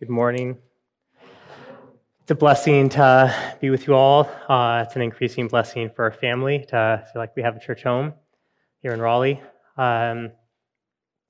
Good 0.00 0.10
morning. 0.10 0.56
It's 2.22 2.30
a 2.30 2.36
blessing 2.36 2.88
to 2.90 3.34
be 3.60 3.68
with 3.68 3.88
you 3.88 3.96
all. 3.96 4.30
Uh, 4.48 4.84
it's 4.86 4.94
an 4.94 5.02
increasing 5.02 5.48
blessing 5.48 5.90
for 5.90 6.04
our 6.04 6.12
family 6.12 6.64
to 6.68 7.04
feel 7.12 7.20
like 7.20 7.34
we 7.34 7.42
have 7.42 7.56
a 7.56 7.58
church 7.58 7.82
home 7.82 8.12
here 8.80 8.92
in 8.92 9.00
Raleigh. 9.00 9.42
Um, 9.76 10.30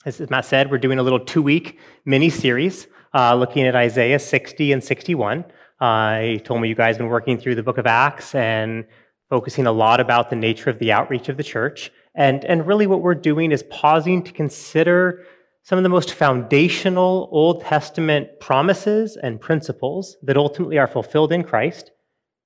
as 0.04 0.20
Matt 0.28 0.44
said, 0.44 0.70
we're 0.70 0.76
doing 0.76 0.98
a 0.98 1.02
little 1.02 1.18
two 1.18 1.40
week 1.40 1.80
mini 2.04 2.28
series 2.28 2.88
uh, 3.14 3.34
looking 3.34 3.66
at 3.66 3.74
Isaiah 3.74 4.18
60 4.18 4.72
and 4.72 4.84
61. 4.84 5.46
Uh, 5.80 6.20
he 6.20 6.38
told 6.38 6.60
me 6.60 6.68
you 6.68 6.74
guys 6.74 6.96
have 6.96 6.98
been 6.98 7.08
working 7.08 7.38
through 7.38 7.54
the 7.54 7.62
book 7.62 7.78
of 7.78 7.86
Acts 7.86 8.34
and 8.34 8.84
focusing 9.30 9.66
a 9.66 9.72
lot 9.72 9.98
about 9.98 10.28
the 10.28 10.36
nature 10.36 10.68
of 10.68 10.78
the 10.78 10.92
outreach 10.92 11.30
of 11.30 11.38
the 11.38 11.42
church. 11.42 11.90
And, 12.14 12.44
and 12.44 12.66
really, 12.66 12.86
what 12.86 13.00
we're 13.00 13.14
doing 13.14 13.50
is 13.50 13.62
pausing 13.70 14.22
to 14.24 14.32
consider 14.32 15.24
some 15.62 15.78
of 15.78 15.82
the 15.82 15.88
most 15.88 16.14
foundational 16.14 17.28
Old 17.30 17.62
Testament 17.62 18.40
promises 18.40 19.16
and 19.16 19.40
principles 19.40 20.16
that 20.22 20.36
ultimately 20.36 20.78
are 20.78 20.86
fulfilled 20.86 21.32
in 21.32 21.44
Christ 21.44 21.90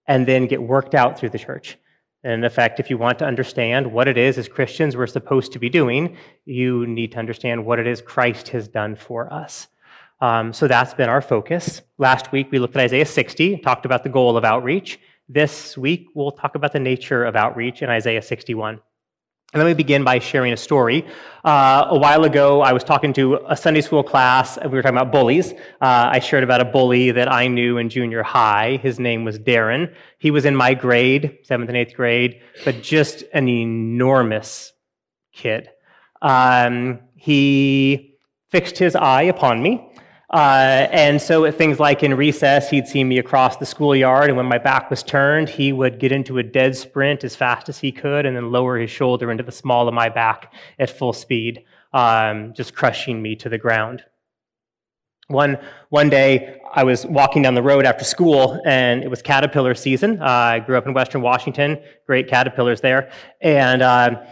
and 0.06 0.26
then 0.26 0.46
get 0.46 0.62
worked 0.62 0.94
out 0.94 1.18
through 1.18 1.30
the 1.30 1.38
church. 1.38 1.78
And 2.24 2.32
in 2.32 2.44
effect, 2.44 2.78
if 2.78 2.88
you 2.88 2.98
want 2.98 3.18
to 3.18 3.26
understand 3.26 3.92
what 3.92 4.08
it 4.08 4.16
is 4.16 4.38
as 4.38 4.48
Christians 4.48 4.96
we're 4.96 5.06
supposed 5.06 5.52
to 5.52 5.58
be 5.58 5.68
doing, 5.68 6.16
you 6.44 6.86
need 6.86 7.12
to 7.12 7.18
understand 7.18 7.64
what 7.64 7.78
it 7.78 7.86
is 7.86 8.00
Christ 8.00 8.48
has 8.48 8.68
done 8.68 8.94
for 8.94 9.32
us. 9.32 9.68
Um, 10.20 10.52
so 10.52 10.68
that's 10.68 10.94
been 10.94 11.08
our 11.08 11.20
focus. 11.20 11.82
Last 11.98 12.30
week 12.30 12.52
we 12.52 12.60
looked 12.60 12.76
at 12.76 12.82
Isaiah 12.82 13.06
60, 13.06 13.58
talked 13.58 13.84
about 13.84 14.04
the 14.04 14.08
goal 14.08 14.36
of 14.36 14.44
outreach. 14.44 15.00
This 15.28 15.76
week 15.76 16.06
we'll 16.14 16.30
talk 16.30 16.54
about 16.54 16.72
the 16.72 16.78
nature 16.78 17.24
of 17.24 17.34
outreach 17.34 17.82
in 17.82 17.90
Isaiah 17.90 18.22
61. 18.22 18.80
And 19.54 19.62
let 19.62 19.68
me 19.68 19.74
begin 19.74 20.02
by 20.02 20.18
sharing 20.18 20.54
a 20.54 20.56
story. 20.56 21.06
Uh, 21.44 21.84
a 21.90 21.98
while 21.98 22.24
ago, 22.24 22.62
I 22.62 22.72
was 22.72 22.82
talking 22.82 23.12
to 23.12 23.38
a 23.46 23.54
Sunday 23.54 23.82
school 23.82 24.02
class, 24.02 24.56
and 24.56 24.72
we 24.72 24.78
were 24.78 24.82
talking 24.82 24.96
about 24.96 25.12
bullies. 25.12 25.52
Uh, 25.52 26.08
I 26.10 26.20
shared 26.20 26.42
about 26.42 26.62
a 26.62 26.64
bully 26.64 27.10
that 27.10 27.30
I 27.30 27.48
knew 27.48 27.76
in 27.76 27.90
junior 27.90 28.22
high. 28.22 28.78
His 28.82 28.98
name 28.98 29.24
was 29.24 29.38
Darren. 29.38 29.94
He 30.18 30.30
was 30.30 30.46
in 30.46 30.56
my 30.56 30.72
grade, 30.72 31.40
seventh 31.42 31.68
and 31.68 31.76
eighth 31.76 31.94
grade, 31.94 32.40
but 32.64 32.82
just 32.82 33.24
an 33.34 33.46
enormous 33.46 34.72
kid. 35.34 35.68
Um, 36.22 37.00
he 37.14 38.16
fixed 38.48 38.78
his 38.78 38.96
eye 38.96 39.24
upon 39.24 39.62
me. 39.62 39.92
Uh, 40.32 40.88
and 40.90 41.20
so 41.20 41.44
at 41.44 41.54
things 41.56 41.78
like 41.78 42.02
in 42.02 42.14
recess, 42.14 42.70
he'd 42.70 42.88
see 42.88 43.04
me 43.04 43.18
across 43.18 43.58
the 43.58 43.66
schoolyard, 43.66 44.28
and 44.28 44.36
when 44.36 44.46
my 44.46 44.56
back 44.56 44.88
was 44.88 45.02
turned, 45.02 45.48
he 45.48 45.72
would 45.72 45.98
get 45.98 46.10
into 46.10 46.38
a 46.38 46.42
dead 46.42 46.74
sprint 46.74 47.22
as 47.22 47.36
fast 47.36 47.68
as 47.68 47.78
he 47.78 47.92
could, 47.92 48.24
and 48.24 48.34
then 48.34 48.50
lower 48.50 48.78
his 48.78 48.90
shoulder 48.90 49.30
into 49.30 49.42
the 49.42 49.52
small 49.52 49.88
of 49.88 49.94
my 49.94 50.08
back 50.08 50.54
at 50.78 50.88
full 50.88 51.12
speed, 51.12 51.64
um, 51.92 52.54
just 52.54 52.74
crushing 52.74 53.20
me 53.20 53.36
to 53.36 53.50
the 53.50 53.58
ground. 53.58 54.02
One, 55.28 55.58
one 55.90 56.08
day, 56.08 56.60
I 56.72 56.84
was 56.84 57.04
walking 57.04 57.42
down 57.42 57.54
the 57.54 57.62
road 57.62 57.84
after 57.84 58.04
school, 58.04 58.60
and 58.64 59.04
it 59.04 59.08
was 59.08 59.20
caterpillar 59.20 59.74
season. 59.74 60.20
Uh, 60.20 60.26
I 60.26 60.58
grew 60.60 60.76
up 60.78 60.86
in 60.86 60.94
Western 60.94 61.20
Washington, 61.20 61.78
great 62.06 62.28
caterpillars 62.28 62.80
there. 62.80 63.10
And, 63.40 63.82
uh, 63.82 64.22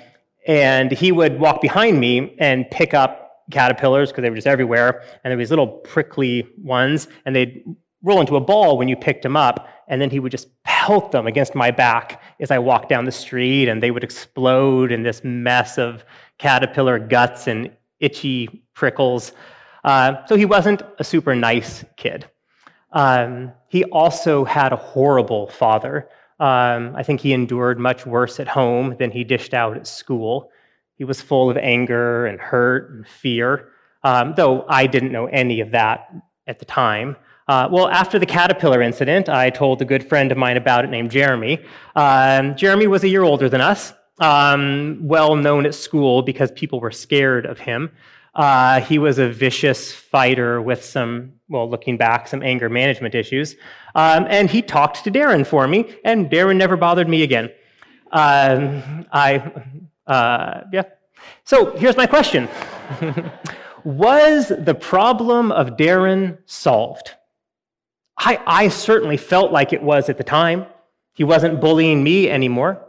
and 0.47 0.91
he 0.91 1.13
would 1.13 1.39
walk 1.39 1.61
behind 1.61 2.01
me 2.01 2.35
and 2.39 2.71
pick 2.71 2.95
up 2.95 3.20
caterpillars 3.51 4.11
because 4.11 4.23
they 4.23 4.31
were 4.31 4.37
just 4.37 4.47
everywhere, 4.47 5.03
and 5.25 5.31
there 5.31 5.37
were 5.37 5.43
these 5.43 5.51
little 5.51 5.69
prickly 5.69 6.49
ones, 6.63 7.09
and 7.25 7.35
they'd 7.35 7.65
roll 8.03 8.21
into 8.21 8.37
a 8.37 8.41
ball 8.41 8.79
when 8.79 8.89
you 8.89 8.97
picked 8.97 9.23
them 9.23 9.37
up, 9.37 9.69
and 9.89 10.01
then 10.01 10.11
he 10.11 10.21
would 10.21 10.33
just 10.33 10.49
pelt 10.65 11.13
them 11.13 11.27
against 11.27 11.55
my 11.55 11.71
back 11.71 12.23
as 12.41 12.51
I 12.51 12.59
walked 12.59 12.89
down 12.89 13.05
the 13.05 13.13
street, 13.13 13.69
and 13.69 13.83
they 13.83 13.91
would 13.91 14.05
explode 14.05 14.93
in 14.93 15.03
this 15.03 15.23
mess 15.25 15.79
of 15.79 16.05
caterpillar 16.39 16.99
guts 16.99 17.47
and 17.47 17.71
itchy 17.99 18.65
prickles. 18.75 19.33
Uh, 19.85 20.25
so 20.27 20.37
he 20.37 20.45
wasn't 20.45 20.83
a 20.99 21.05
super 21.05 21.35
nice 21.35 21.85
kid. 21.97 22.29
Um, 22.93 23.53
he 23.69 23.85
also 23.85 24.45
had 24.45 24.73
a 24.73 24.77
horrible 24.77 25.49
father. 25.49 26.09
Um, 26.39 26.95
I 26.97 27.03
think 27.03 27.21
he 27.21 27.33
endured 27.33 27.79
much 27.79 28.07
worse 28.07 28.41
at 28.41 28.49
home 28.49 28.97
than 28.99 29.11
he 29.11 29.25
dished 29.25 29.53
out 29.53 29.77
at 29.77 29.87
school. 29.87 30.51
He 31.01 31.05
was 31.05 31.23
full 31.23 31.49
of 31.49 31.57
anger 31.57 32.27
and 32.27 32.39
hurt 32.39 32.91
and 32.91 33.09
fear, 33.09 33.71
um, 34.05 34.35
though 34.37 34.67
I 34.69 34.87
didn't 34.87 35.13
know 35.13 35.25
any 35.25 35.61
of 35.61 35.71
that 35.71 36.13
at 36.47 36.59
the 36.59 36.67
time. 36.67 37.17
Uh, 37.49 37.71
well, 37.73 37.89
after 37.89 38.19
the 38.19 38.27
caterpillar 38.27 38.83
incident, 38.83 39.31
I 39.31 39.49
told 39.49 39.81
a 39.81 39.87
good 39.87 40.07
friend 40.07 40.31
of 40.31 40.37
mine 40.37 40.59
about 40.59 40.85
it 40.85 40.89
named 40.89 41.11
Jeremy. 41.11 41.65
Um, 41.97 42.55
Jeremy 42.55 42.87
was 42.87 43.03
a 43.03 43.09
year 43.09 43.23
older 43.23 43.49
than 43.49 43.63
us, 43.63 43.95
um, 44.19 44.99
well 45.01 45.37
known 45.37 45.65
at 45.65 45.75
school 45.75 46.21
because 46.21 46.51
people 46.51 46.81
were 46.81 46.91
scared 46.91 47.47
of 47.47 47.59
him. 47.59 47.91
Uh, 48.35 48.83
he 48.83 48.99
was 48.99 49.19
a 49.19 49.27
vicious 49.27 49.95
fighter 49.95 50.61
with 50.61 50.85
some, 50.85 51.33
well, 51.49 51.67
looking 51.67 51.97
back, 51.97 52.29
some 52.29 52.43
anger 52.43 52.69
management 52.69 53.15
issues. 53.15 53.57
Um, 53.95 54.27
and 54.29 54.51
he 54.51 54.61
talked 54.61 55.03
to 55.05 55.11
Darren 55.11 55.47
for 55.47 55.67
me, 55.67 55.97
and 56.05 56.31
Darren 56.31 56.59
never 56.59 56.77
bothered 56.77 57.09
me 57.09 57.23
again. 57.23 57.51
Um, 58.13 59.07
I 59.13 59.51
uh, 60.07 60.63
yeah. 60.73 60.85
So 61.45 61.77
here's 61.77 61.97
my 61.97 62.07
question 62.07 62.49
Was 63.85 64.49
the 64.49 64.75
problem 64.75 65.53
of 65.53 65.77
Darren 65.77 66.39
solved? 66.47 67.15
I, 68.19 68.39
I 68.47 68.69
certainly 68.69 69.17
felt 69.17 69.51
like 69.51 69.73
it 69.73 69.83
was 69.83 70.11
at 70.11 70.19
the 70.19 70.25
time. 70.25 70.67
He 71.15 71.25
wasn't 71.25 71.61
bullying 71.61 72.05
me 72.05 72.29
anymore. 72.29 72.87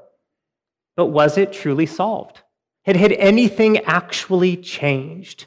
But 0.98 1.08
was 1.08 1.38
it 1.38 1.54
truly 1.54 1.86
solved? 1.86 2.42
Had, 2.84 2.98
had 2.98 3.14
anything 3.14 3.78
actually 3.80 4.58
changed? 4.58 5.46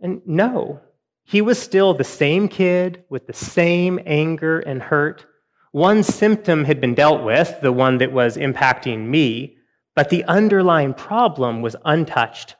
And 0.00 0.22
no, 0.26 0.80
he 1.24 1.40
was 1.40 1.60
still 1.60 1.94
the 1.94 2.04
same 2.04 2.48
kid 2.48 3.04
with 3.08 3.26
the 3.26 3.32
same 3.32 3.98
anger 4.06 4.60
and 4.60 4.82
hurt. 4.82 5.26
One 5.72 6.02
symptom 6.02 6.64
had 6.64 6.80
been 6.80 6.94
dealt 6.94 7.24
with, 7.24 7.60
the 7.62 7.72
one 7.72 7.98
that 7.98 8.12
was 8.12 8.36
impacting 8.36 9.06
me, 9.06 9.53
but 9.94 10.10
the 10.10 10.24
underlying 10.24 10.94
problem 10.94 11.62
was 11.62 11.76
untouched. 11.84 12.56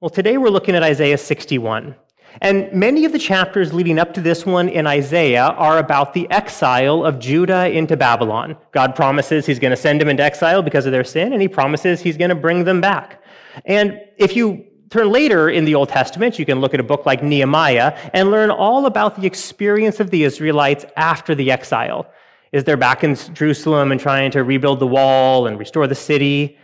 Well, 0.00 0.10
today 0.10 0.36
we're 0.36 0.50
looking 0.50 0.74
at 0.74 0.82
Isaiah 0.82 1.18
61. 1.18 1.96
And 2.42 2.70
many 2.72 3.04
of 3.06 3.12
the 3.12 3.18
chapters 3.18 3.72
leading 3.72 3.98
up 3.98 4.12
to 4.14 4.20
this 4.20 4.44
one 4.44 4.68
in 4.68 4.86
Isaiah 4.86 5.46
are 5.46 5.78
about 5.78 6.12
the 6.12 6.30
exile 6.30 7.04
of 7.04 7.18
Judah 7.18 7.70
into 7.70 7.96
Babylon. 7.96 8.56
God 8.72 8.94
promises 8.94 9.46
he's 9.46 9.58
going 9.58 9.70
to 9.70 9.76
send 9.76 10.00
them 10.00 10.08
into 10.08 10.22
exile 10.22 10.60
because 10.60 10.84
of 10.84 10.92
their 10.92 11.04
sin, 11.04 11.32
and 11.32 11.40
he 11.40 11.48
promises 11.48 12.00
he's 12.00 12.18
going 12.18 12.28
to 12.28 12.34
bring 12.34 12.64
them 12.64 12.80
back. 12.80 13.22
And 13.64 13.98
if 14.18 14.36
you 14.36 14.66
turn 14.90 15.10
later 15.10 15.48
in 15.48 15.64
the 15.64 15.74
Old 15.74 15.88
Testament, 15.88 16.38
you 16.38 16.44
can 16.44 16.60
look 16.60 16.74
at 16.74 16.80
a 16.80 16.84
book 16.84 17.06
like 17.06 17.22
Nehemiah 17.22 17.96
and 18.12 18.30
learn 18.30 18.50
all 18.50 18.84
about 18.84 19.18
the 19.18 19.26
experience 19.26 19.98
of 19.98 20.10
the 20.10 20.24
Israelites 20.24 20.84
after 20.96 21.34
the 21.34 21.50
exile 21.50 22.06
is 22.52 22.64
they're 22.64 22.76
back 22.76 23.04
in 23.04 23.14
Jerusalem 23.14 23.92
and 23.92 24.00
trying 24.00 24.30
to 24.32 24.44
rebuild 24.44 24.80
the 24.80 24.86
wall 24.86 25.46
and 25.46 25.58
restore 25.58 25.86
the 25.86 25.94
city. 25.94 26.58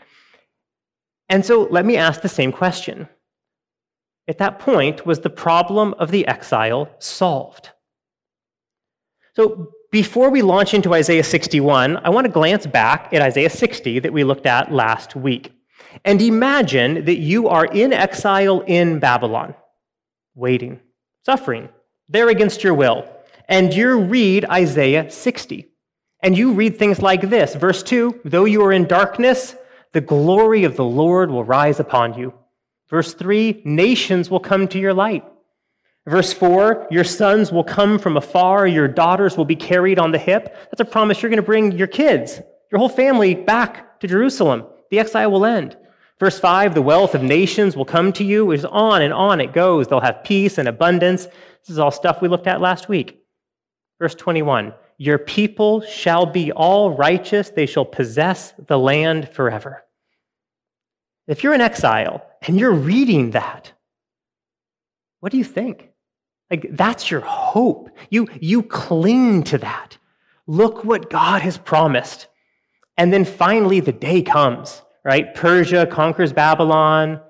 And 1.28 1.44
so 1.44 1.62
let 1.70 1.84
me 1.84 1.96
ask 1.96 2.20
the 2.20 2.28
same 2.28 2.52
question. 2.52 3.08
At 4.28 4.38
that 4.38 4.58
point, 4.58 5.04
was 5.04 5.20
the 5.20 5.30
problem 5.30 5.94
of 5.94 6.10
the 6.10 6.26
exile 6.26 6.88
solved? 6.98 7.70
So 9.34 9.72
before 9.90 10.30
we 10.30 10.42
launch 10.42 10.74
into 10.74 10.94
Isaiah 10.94 11.24
61, 11.24 11.98
I 11.98 12.10
want 12.10 12.26
to 12.26 12.32
glance 12.32 12.66
back 12.66 13.12
at 13.12 13.22
Isaiah 13.22 13.50
60 13.50 13.98
that 14.00 14.12
we 14.12 14.24
looked 14.24 14.46
at 14.46 14.72
last 14.72 15.16
week. 15.16 15.52
And 16.04 16.22
imagine 16.22 17.04
that 17.04 17.18
you 17.18 17.48
are 17.48 17.66
in 17.66 17.92
exile 17.92 18.60
in 18.60 18.98
Babylon, 18.98 19.54
waiting, 20.34 20.80
suffering, 21.26 21.68
there 22.08 22.28
against 22.28 22.62
your 22.62 22.74
will. 22.74 23.06
And 23.48 23.74
you 23.74 24.00
read 24.00 24.44
Isaiah 24.46 25.10
60. 25.10 25.71
And 26.22 26.38
you 26.38 26.52
read 26.52 26.76
things 26.76 27.02
like 27.02 27.28
this 27.28 27.54
Verse 27.54 27.82
2 27.82 28.20
Though 28.24 28.44
you 28.44 28.64
are 28.64 28.72
in 28.72 28.86
darkness, 28.86 29.56
the 29.92 30.00
glory 30.00 30.64
of 30.64 30.76
the 30.76 30.84
Lord 30.84 31.30
will 31.30 31.44
rise 31.44 31.80
upon 31.80 32.14
you. 32.14 32.32
Verse 32.88 33.14
3 33.14 33.62
Nations 33.64 34.30
will 34.30 34.40
come 34.40 34.68
to 34.68 34.78
your 34.78 34.94
light. 34.94 35.24
Verse 36.06 36.32
4 36.32 36.88
Your 36.90 37.04
sons 37.04 37.52
will 37.52 37.64
come 37.64 37.98
from 37.98 38.16
afar, 38.16 38.66
your 38.66 38.88
daughters 38.88 39.36
will 39.36 39.44
be 39.44 39.56
carried 39.56 39.98
on 39.98 40.12
the 40.12 40.18
hip. 40.18 40.54
That's 40.70 40.80
a 40.80 40.84
promise 40.84 41.22
you're 41.22 41.30
going 41.30 41.36
to 41.36 41.42
bring 41.42 41.72
your 41.72 41.86
kids, 41.86 42.40
your 42.70 42.78
whole 42.78 42.88
family 42.88 43.34
back 43.34 44.00
to 44.00 44.06
Jerusalem. 44.06 44.66
The 44.90 44.98
exile 44.98 45.30
will 45.30 45.46
end. 45.46 45.76
Verse 46.18 46.38
5 46.38 46.74
The 46.74 46.82
wealth 46.82 47.14
of 47.14 47.22
nations 47.22 47.76
will 47.76 47.84
come 47.84 48.12
to 48.14 48.24
you. 48.24 48.50
It's 48.50 48.64
on 48.64 49.02
and 49.02 49.12
on 49.12 49.40
it 49.40 49.52
goes. 49.52 49.88
They'll 49.88 50.00
have 50.00 50.24
peace 50.24 50.58
and 50.58 50.68
abundance. 50.68 51.26
This 51.26 51.70
is 51.70 51.78
all 51.78 51.90
stuff 51.90 52.20
we 52.20 52.28
looked 52.28 52.46
at 52.46 52.60
last 52.60 52.88
week. 52.88 53.18
Verse 53.98 54.14
21 54.14 54.74
your 54.98 55.18
people 55.18 55.80
shall 55.80 56.26
be 56.26 56.52
all 56.52 56.90
righteous, 56.90 57.50
they 57.50 57.66
shall 57.66 57.84
possess 57.84 58.54
the 58.66 58.78
land 58.78 59.28
forever. 59.28 59.84
If 61.26 61.42
you're 61.42 61.54
in 61.54 61.60
exile 61.60 62.24
and 62.42 62.58
you're 62.58 62.72
reading 62.72 63.30
that, 63.30 63.72
what 65.20 65.32
do 65.32 65.38
you 65.38 65.44
think? 65.44 65.90
Like, 66.50 66.66
that's 66.72 67.10
your 67.10 67.20
hope. 67.20 67.90
You, 68.10 68.28
you 68.40 68.62
cling 68.62 69.44
to 69.44 69.58
that. 69.58 69.96
Look 70.46 70.84
what 70.84 71.08
God 71.08 71.40
has 71.42 71.56
promised. 71.56 72.26
And 72.98 73.12
then 73.12 73.24
finally, 73.24 73.80
the 73.80 73.92
day 73.92 74.20
comes, 74.20 74.82
right? 75.04 75.34
Persia 75.34 75.86
conquers 75.86 76.32
Babylon. 76.32 77.20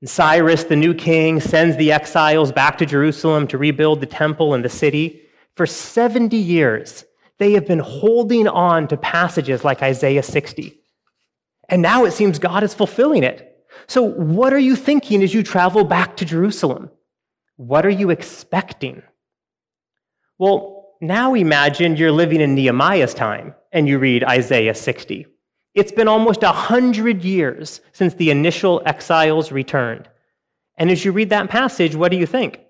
And 0.00 0.08
Cyrus, 0.08 0.64
the 0.64 0.76
new 0.76 0.94
king, 0.94 1.40
sends 1.40 1.76
the 1.76 1.90
exiles 1.90 2.52
back 2.52 2.78
to 2.78 2.86
Jerusalem 2.86 3.48
to 3.48 3.58
rebuild 3.58 4.00
the 4.00 4.06
temple 4.06 4.54
and 4.54 4.64
the 4.64 4.68
city. 4.68 5.22
For 5.56 5.66
70 5.66 6.36
years, 6.36 7.04
they 7.38 7.52
have 7.52 7.66
been 7.66 7.78
holding 7.78 8.48
on 8.48 8.88
to 8.88 8.96
passages 8.96 9.64
like 9.64 9.82
Isaiah 9.82 10.22
60. 10.22 10.80
And 11.68 11.82
now 11.82 12.04
it 12.04 12.12
seems 12.12 12.38
God 12.38 12.62
is 12.62 12.74
fulfilling 12.74 13.22
it. 13.22 13.50
So, 13.86 14.02
what 14.02 14.52
are 14.52 14.58
you 14.58 14.76
thinking 14.76 15.22
as 15.22 15.34
you 15.34 15.42
travel 15.42 15.84
back 15.84 16.16
to 16.18 16.24
Jerusalem? 16.24 16.90
What 17.56 17.84
are 17.86 17.90
you 17.90 18.10
expecting? 18.10 19.02
Well, 20.38 20.94
now 21.00 21.34
imagine 21.34 21.96
you're 21.96 22.12
living 22.12 22.40
in 22.40 22.54
Nehemiah's 22.54 23.14
time 23.14 23.54
and 23.72 23.88
you 23.88 23.98
read 23.98 24.24
Isaiah 24.24 24.74
60. 24.74 25.26
It's 25.74 25.92
been 25.92 26.08
almost 26.08 26.42
a 26.42 26.52
hundred 26.52 27.24
years 27.24 27.80
since 27.92 28.14
the 28.14 28.30
initial 28.30 28.82
exiles 28.86 29.50
returned. 29.50 30.08
And 30.76 30.90
as 30.90 31.04
you 31.04 31.12
read 31.12 31.30
that 31.30 31.50
passage, 31.50 31.94
what 31.94 32.10
do 32.10 32.16
you 32.16 32.26
think? 32.26 32.60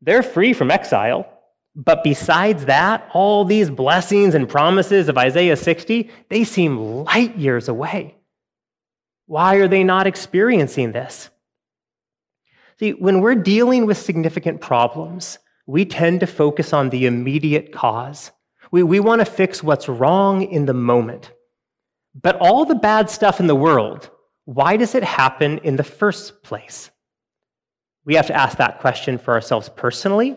They're 0.00 0.22
free 0.22 0.52
from 0.52 0.70
exile. 0.70 1.39
But 1.82 2.04
besides 2.04 2.66
that, 2.66 3.08
all 3.14 3.46
these 3.46 3.70
blessings 3.70 4.34
and 4.34 4.46
promises 4.46 5.08
of 5.08 5.16
Isaiah 5.16 5.56
60, 5.56 6.10
they 6.28 6.44
seem 6.44 6.76
light 6.76 7.38
years 7.38 7.68
away. 7.68 8.16
Why 9.24 9.54
are 9.56 9.68
they 9.68 9.82
not 9.82 10.06
experiencing 10.06 10.92
this? 10.92 11.30
See, 12.78 12.90
when 12.90 13.22
we're 13.22 13.34
dealing 13.34 13.86
with 13.86 13.96
significant 13.96 14.60
problems, 14.60 15.38
we 15.66 15.86
tend 15.86 16.20
to 16.20 16.26
focus 16.26 16.74
on 16.74 16.90
the 16.90 17.06
immediate 17.06 17.72
cause. 17.72 18.30
We, 18.70 18.82
we 18.82 19.00
want 19.00 19.20
to 19.20 19.24
fix 19.24 19.62
what's 19.62 19.88
wrong 19.88 20.42
in 20.42 20.66
the 20.66 20.74
moment. 20.74 21.32
But 22.14 22.36
all 22.40 22.66
the 22.66 22.74
bad 22.74 23.08
stuff 23.08 23.40
in 23.40 23.46
the 23.46 23.54
world, 23.54 24.10
why 24.44 24.76
does 24.76 24.94
it 24.94 25.04
happen 25.04 25.58
in 25.58 25.76
the 25.76 25.84
first 25.84 26.42
place? 26.42 26.90
We 28.04 28.16
have 28.16 28.26
to 28.26 28.36
ask 28.36 28.58
that 28.58 28.80
question 28.80 29.16
for 29.16 29.32
ourselves 29.32 29.70
personally, 29.70 30.36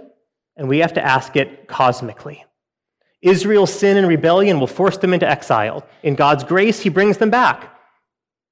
and 0.55 0.67
we 0.67 0.79
have 0.79 0.93
to 0.93 1.03
ask 1.03 1.35
it 1.35 1.67
cosmically. 1.67 2.45
Israel's 3.21 3.73
sin 3.73 3.97
and 3.97 4.07
rebellion 4.07 4.59
will 4.59 4.67
force 4.67 4.97
them 4.97 5.13
into 5.13 5.29
exile. 5.29 5.85
In 6.03 6.15
God's 6.15 6.43
grace, 6.43 6.81
He 6.81 6.89
brings 6.89 7.17
them 7.17 7.29
back. 7.29 7.73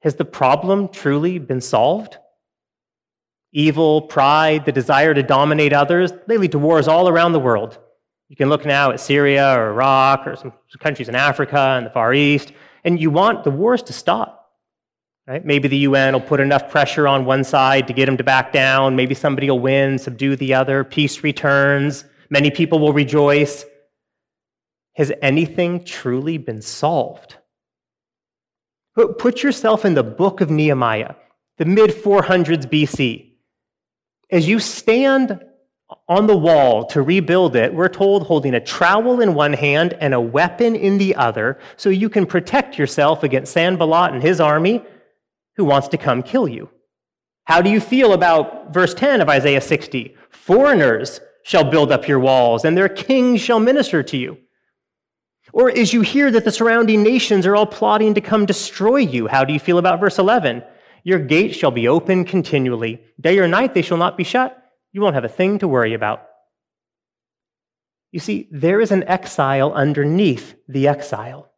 Has 0.02 0.16
the 0.16 0.26
problem 0.26 0.88
truly 0.88 1.40
been 1.40 1.62
solved? 1.62 2.18
Evil, 3.54 4.04
pride, 4.04 4.66
the 4.66 4.72
desire 4.72 5.14
to 5.14 5.24
dominate 5.24 5.74
others, 5.74 6.14
they 6.28 6.38
lead 6.38 6.54
to 6.54 6.60
wars 6.60 6.88
all 6.88 7.10
around 7.10 7.34
the 7.34 7.40
world. 7.40 7.78
You 8.30 8.38
can 8.38 8.48
look 8.48 8.66
now 8.66 8.92
at 8.92 9.02
Syria 9.02 9.54
or 9.60 9.72
Iraq 9.72 10.26
or 10.26 10.38
some 10.38 10.54
countries 10.80 11.10
in 11.10 11.16
Africa 11.16 11.76
and 11.78 11.86
the 11.86 11.90
Far 11.90 12.14
East, 12.14 12.54
and 12.86 13.00
you 13.00 13.12
want 13.12 13.44
the 13.44 13.52
wars 13.52 13.84
to 13.84 13.94
stop. 13.94 14.41
Right? 15.28 15.46
Maybe 15.46 15.68
the 15.68 15.78
UN 15.78 16.14
will 16.14 16.22
put 16.22 16.40
enough 16.40 16.70
pressure 16.70 17.08
on 17.08 17.26
one 17.26 17.44
side 17.44 17.88
to 17.88 17.94
get 17.94 18.08
them 18.08 18.18
to 18.18 18.24
back 18.24 18.52
down. 18.52 18.96
Maybe 18.96 19.14
somebody 19.14 19.50
will 19.50 19.60
win, 19.60 20.00
subdue 20.00 20.36
the 20.36 20.54
other. 20.54 20.84
Peace 20.84 21.24
returns. 21.24 22.06
Many 22.30 22.50
people 22.50 22.80
will 22.80 22.94
rejoice. 22.94 23.66
Has 24.96 25.12
anything 25.22 25.84
truly 25.84 26.38
been 26.38 26.62
solved? 26.62 27.38
Put 28.96 29.42
yourself 29.42 29.86
in 29.86 29.94
the 29.94 30.04
book 30.04 30.42
of 30.42 30.50
Nehemiah, 30.50 31.16
the 31.58 31.66
mid 31.66 31.92
400s 31.92 32.66
BC. 32.66 33.32
As 34.30 34.48
you 34.48 34.60
stand 34.60 35.40
on 36.08 36.28
the 36.28 36.36
wall 36.36 36.86
to 36.88 37.02
rebuild 37.02 37.56
it, 37.56 37.74
we're 37.74 37.90
told 37.90 38.24
holding 38.24 38.54
a 38.54 38.60
trowel 38.60 39.22
in 39.22 39.34
one 39.34 39.54
hand 39.54 39.98
and 40.02 40.14
a 40.14 40.20
weapon 40.20 40.76
in 40.76 40.98
the 40.98 41.16
other 41.16 41.60
so 41.78 41.90
you 41.90 42.10
can 42.10 42.26
protect 42.26 42.78
yourself 42.78 43.24
against 43.24 43.54
Sanballat 43.54 44.14
and 44.14 44.22
his 44.22 44.42
army 44.42 44.84
who 45.56 45.66
wants 45.66 45.88
to 45.90 45.98
come 45.98 46.24
kill 46.24 46.48
you. 46.48 46.70
How 47.46 47.62
do 47.62 47.70
you 47.70 47.80
feel 47.80 48.14
about 48.14 48.74
verse 48.74 48.94
10 48.94 49.22
of 49.22 49.30
Isaiah 49.30 49.62
60? 49.62 50.16
Foreigners 50.30 51.20
shall 51.44 51.70
build 51.70 51.92
up 51.92 52.08
your 52.08 52.20
walls 52.20 52.66
and 52.66 52.78
their 52.78 52.90
kings 52.90 53.42
shall 53.42 53.60
minister 53.60 54.04
to 54.04 54.18
you. 54.18 54.38
Or 55.54 55.70
as 55.70 55.92
you 55.92 56.02
hear 56.02 56.32
that 56.32 56.46
the 56.46 56.52
surrounding 56.52 57.04
nations 57.04 57.46
are 57.46 57.56
all 57.56 57.66
plotting 57.66 58.14
to 58.14 58.22
come 58.22 58.46
destroy 58.46 58.98
you, 58.98 59.28
how 59.28 59.44
do 59.44 59.52
you 59.54 59.60
feel 59.60 59.78
about 59.78 60.00
verse 60.00 60.18
11? 60.18 60.64
Your 61.04 61.20
gates 61.20 61.58
shall 61.58 61.72
be 61.72 61.88
open 61.88 62.26
continually. 62.26 63.02
Day 63.20 63.40
or 63.40 63.48
night 63.48 63.74
they 63.74 63.82
shall 63.82 63.98
not 63.98 64.18
be 64.18 64.24
shut. 64.24 64.58
You 64.94 65.02
won't 65.02 65.16
have 65.16 65.26
a 65.26 65.30
thing 65.30 65.60
to 65.60 65.68
worry 65.68 65.94
about. 65.94 66.24
You 68.12 68.20
see, 68.20 68.48
there 68.52 68.82
is 68.82 68.92
an 68.92 69.04
exile 69.06 69.74
underneath 69.74 70.56
the 70.68 70.88
exile, 70.88 71.51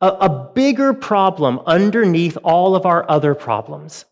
a, 0.00 0.08
a 0.08 0.50
bigger 0.54 0.92
problem 0.92 1.60
underneath 1.66 2.36
all 2.42 2.74
of 2.74 2.86
our 2.86 3.08
other 3.10 3.34
problems. 3.34 4.04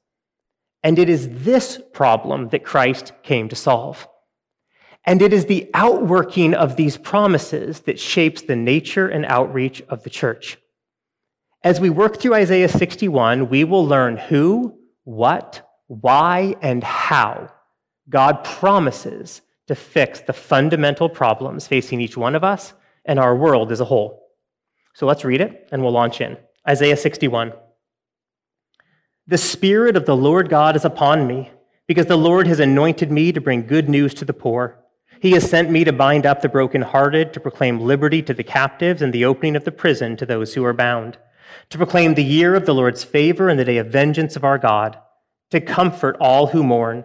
And 0.82 0.98
it 0.98 1.08
is 1.08 1.28
this 1.30 1.80
problem 1.92 2.48
that 2.50 2.64
Christ 2.64 3.12
came 3.22 3.48
to 3.48 3.56
solve. 3.56 4.06
And 5.04 5.22
it 5.22 5.32
is 5.32 5.46
the 5.46 5.70
outworking 5.74 6.54
of 6.54 6.76
these 6.76 6.96
promises 6.96 7.80
that 7.80 7.98
shapes 7.98 8.42
the 8.42 8.56
nature 8.56 9.08
and 9.08 9.24
outreach 9.24 9.82
of 9.88 10.02
the 10.02 10.10
church. 10.10 10.58
As 11.64 11.80
we 11.80 11.90
work 11.90 12.18
through 12.18 12.34
Isaiah 12.34 12.68
61, 12.68 13.48
we 13.48 13.64
will 13.64 13.86
learn 13.86 14.16
who, 14.16 14.78
what, 15.04 15.66
why, 15.86 16.54
and 16.60 16.84
how 16.84 17.50
God 18.08 18.44
promises 18.44 19.40
to 19.66 19.74
fix 19.74 20.20
the 20.20 20.32
fundamental 20.32 21.08
problems 21.08 21.66
facing 21.66 22.00
each 22.00 22.16
one 22.16 22.34
of 22.34 22.44
us 22.44 22.72
and 23.04 23.18
our 23.18 23.36
world 23.36 23.72
as 23.72 23.80
a 23.80 23.84
whole. 23.84 24.17
So 24.98 25.06
let's 25.06 25.24
read 25.24 25.40
it 25.40 25.68
and 25.70 25.80
we'll 25.80 25.92
launch 25.92 26.20
in. 26.20 26.36
Isaiah 26.68 26.96
61. 26.96 27.52
The 29.28 29.38
Spirit 29.38 29.96
of 29.96 30.06
the 30.06 30.16
Lord 30.16 30.48
God 30.48 30.74
is 30.74 30.84
upon 30.84 31.24
me, 31.24 31.52
because 31.86 32.06
the 32.06 32.18
Lord 32.18 32.48
has 32.48 32.58
anointed 32.58 33.12
me 33.12 33.30
to 33.30 33.40
bring 33.40 33.68
good 33.68 33.88
news 33.88 34.12
to 34.14 34.24
the 34.24 34.32
poor. 34.32 34.76
He 35.20 35.30
has 35.32 35.48
sent 35.48 35.70
me 35.70 35.84
to 35.84 35.92
bind 35.92 36.26
up 36.26 36.42
the 36.42 36.48
brokenhearted, 36.48 37.32
to 37.32 37.38
proclaim 37.38 37.78
liberty 37.78 38.22
to 38.22 38.34
the 38.34 38.42
captives, 38.42 39.00
and 39.00 39.12
the 39.12 39.24
opening 39.24 39.54
of 39.54 39.64
the 39.64 39.70
prison 39.70 40.16
to 40.16 40.26
those 40.26 40.54
who 40.54 40.64
are 40.64 40.72
bound, 40.72 41.16
to 41.70 41.78
proclaim 41.78 42.14
the 42.14 42.24
year 42.24 42.56
of 42.56 42.66
the 42.66 42.74
Lord's 42.74 43.04
favor 43.04 43.48
and 43.48 43.56
the 43.56 43.64
day 43.64 43.76
of 43.76 43.86
vengeance 43.86 44.34
of 44.34 44.42
our 44.42 44.58
God, 44.58 44.98
to 45.52 45.60
comfort 45.60 46.16
all 46.18 46.48
who 46.48 46.64
mourn, 46.64 47.04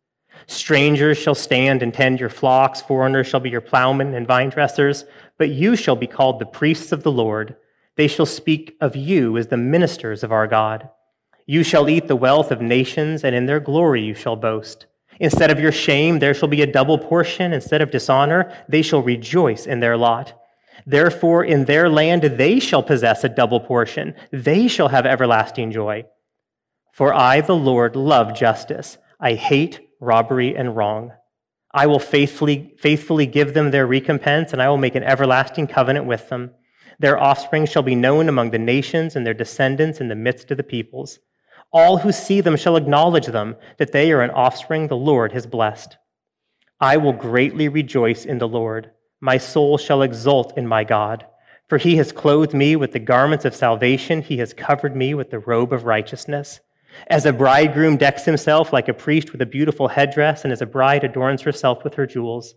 Strangers 0.47 1.17
shall 1.17 1.35
stand 1.35 1.81
and 1.81 1.93
tend 1.93 2.19
your 2.19 2.29
flocks. 2.29 2.81
Foreigners 2.81 3.27
shall 3.27 3.39
be 3.39 3.49
your 3.49 3.61
plowmen 3.61 4.13
and 4.13 4.27
vine 4.27 4.49
dressers. 4.49 5.05
But 5.37 5.49
you 5.49 5.75
shall 5.75 5.95
be 5.95 6.07
called 6.07 6.39
the 6.39 6.45
priests 6.45 6.91
of 6.91 7.03
the 7.03 7.11
Lord. 7.11 7.55
They 7.95 8.07
shall 8.07 8.25
speak 8.25 8.77
of 8.81 8.95
you 8.95 9.37
as 9.37 9.47
the 9.47 9.57
ministers 9.57 10.23
of 10.23 10.31
our 10.31 10.47
God. 10.47 10.89
You 11.45 11.63
shall 11.63 11.89
eat 11.89 12.07
the 12.07 12.15
wealth 12.15 12.51
of 12.51 12.61
nations, 12.61 13.23
and 13.23 13.35
in 13.35 13.45
their 13.45 13.59
glory 13.59 14.01
you 14.03 14.13
shall 14.13 14.35
boast. 14.35 14.85
Instead 15.19 15.51
of 15.51 15.59
your 15.59 15.71
shame, 15.71 16.19
there 16.19 16.33
shall 16.33 16.47
be 16.47 16.61
a 16.61 16.71
double 16.71 16.97
portion. 16.97 17.53
Instead 17.53 17.81
of 17.81 17.91
dishonor, 17.91 18.51
they 18.67 18.81
shall 18.81 19.01
rejoice 19.01 19.65
in 19.65 19.79
their 19.79 19.97
lot. 19.97 20.33
Therefore, 20.85 21.43
in 21.43 21.65
their 21.65 21.89
land 21.89 22.23
they 22.23 22.59
shall 22.59 22.81
possess 22.81 23.23
a 23.23 23.29
double 23.29 23.59
portion. 23.59 24.15
They 24.31 24.67
shall 24.67 24.87
have 24.87 25.05
everlasting 25.05 25.71
joy. 25.71 26.05
For 26.91 27.13
I, 27.13 27.41
the 27.41 27.55
Lord, 27.55 27.95
love 27.95 28.35
justice. 28.35 28.97
I 29.19 29.33
hate 29.33 29.79
robbery 30.01 30.55
and 30.55 30.75
wrong. 30.75 31.13
I 31.73 31.87
will 31.87 31.99
faithfully, 31.99 32.73
faithfully 32.77 33.25
give 33.25 33.53
them 33.53 33.71
their 33.71 33.87
recompense, 33.87 34.51
and 34.51 34.61
I 34.61 34.67
will 34.67 34.77
make 34.77 34.95
an 34.95 35.03
everlasting 35.03 35.67
covenant 35.67 36.05
with 36.05 36.27
them. 36.27 36.51
Their 36.99 37.17
offspring 37.17 37.65
shall 37.65 37.83
be 37.83 37.95
known 37.95 38.27
among 38.27 38.51
the 38.51 38.59
nations, 38.59 39.15
and 39.15 39.25
their 39.25 39.33
descendants 39.33 40.01
in 40.01 40.09
the 40.09 40.15
midst 40.15 40.51
of 40.51 40.57
the 40.57 40.63
peoples. 40.63 41.19
All 41.71 41.99
who 41.99 42.11
see 42.11 42.41
them 42.41 42.57
shall 42.57 42.75
acknowledge 42.75 43.27
them, 43.27 43.55
that 43.77 43.93
they 43.93 44.11
are 44.11 44.21
an 44.21 44.31
offspring 44.31 44.87
the 44.87 44.97
Lord 44.97 45.31
has 45.31 45.47
blessed. 45.47 45.97
I 46.81 46.97
will 46.97 47.13
greatly 47.13 47.69
rejoice 47.69 48.25
in 48.25 48.39
the 48.39 48.47
Lord. 48.47 48.91
My 49.21 49.37
soul 49.37 49.77
shall 49.77 50.01
exult 50.01 50.57
in 50.57 50.67
my 50.67 50.83
God, 50.83 51.25
for 51.69 51.77
he 51.77 51.95
has 51.95 52.11
clothed 52.11 52.53
me 52.53 52.75
with 52.75 52.91
the 52.91 52.99
garments 52.99 53.45
of 53.45 53.55
salvation, 53.55 54.21
he 54.21 54.39
has 54.39 54.53
covered 54.53 54.95
me 54.95 55.13
with 55.13 55.29
the 55.29 55.39
robe 55.39 55.71
of 55.71 55.85
righteousness. 55.85 56.59
As 57.07 57.25
a 57.25 57.33
bridegroom 57.33 57.97
decks 57.97 58.25
himself 58.25 58.71
like 58.71 58.87
a 58.87 58.93
priest 58.93 59.31
with 59.31 59.41
a 59.41 59.45
beautiful 59.45 59.87
headdress, 59.87 60.43
and 60.43 60.51
as 60.51 60.61
a 60.61 60.65
bride 60.65 61.03
adorns 61.03 61.41
herself 61.41 61.83
with 61.83 61.95
her 61.95 62.05
jewels. 62.05 62.55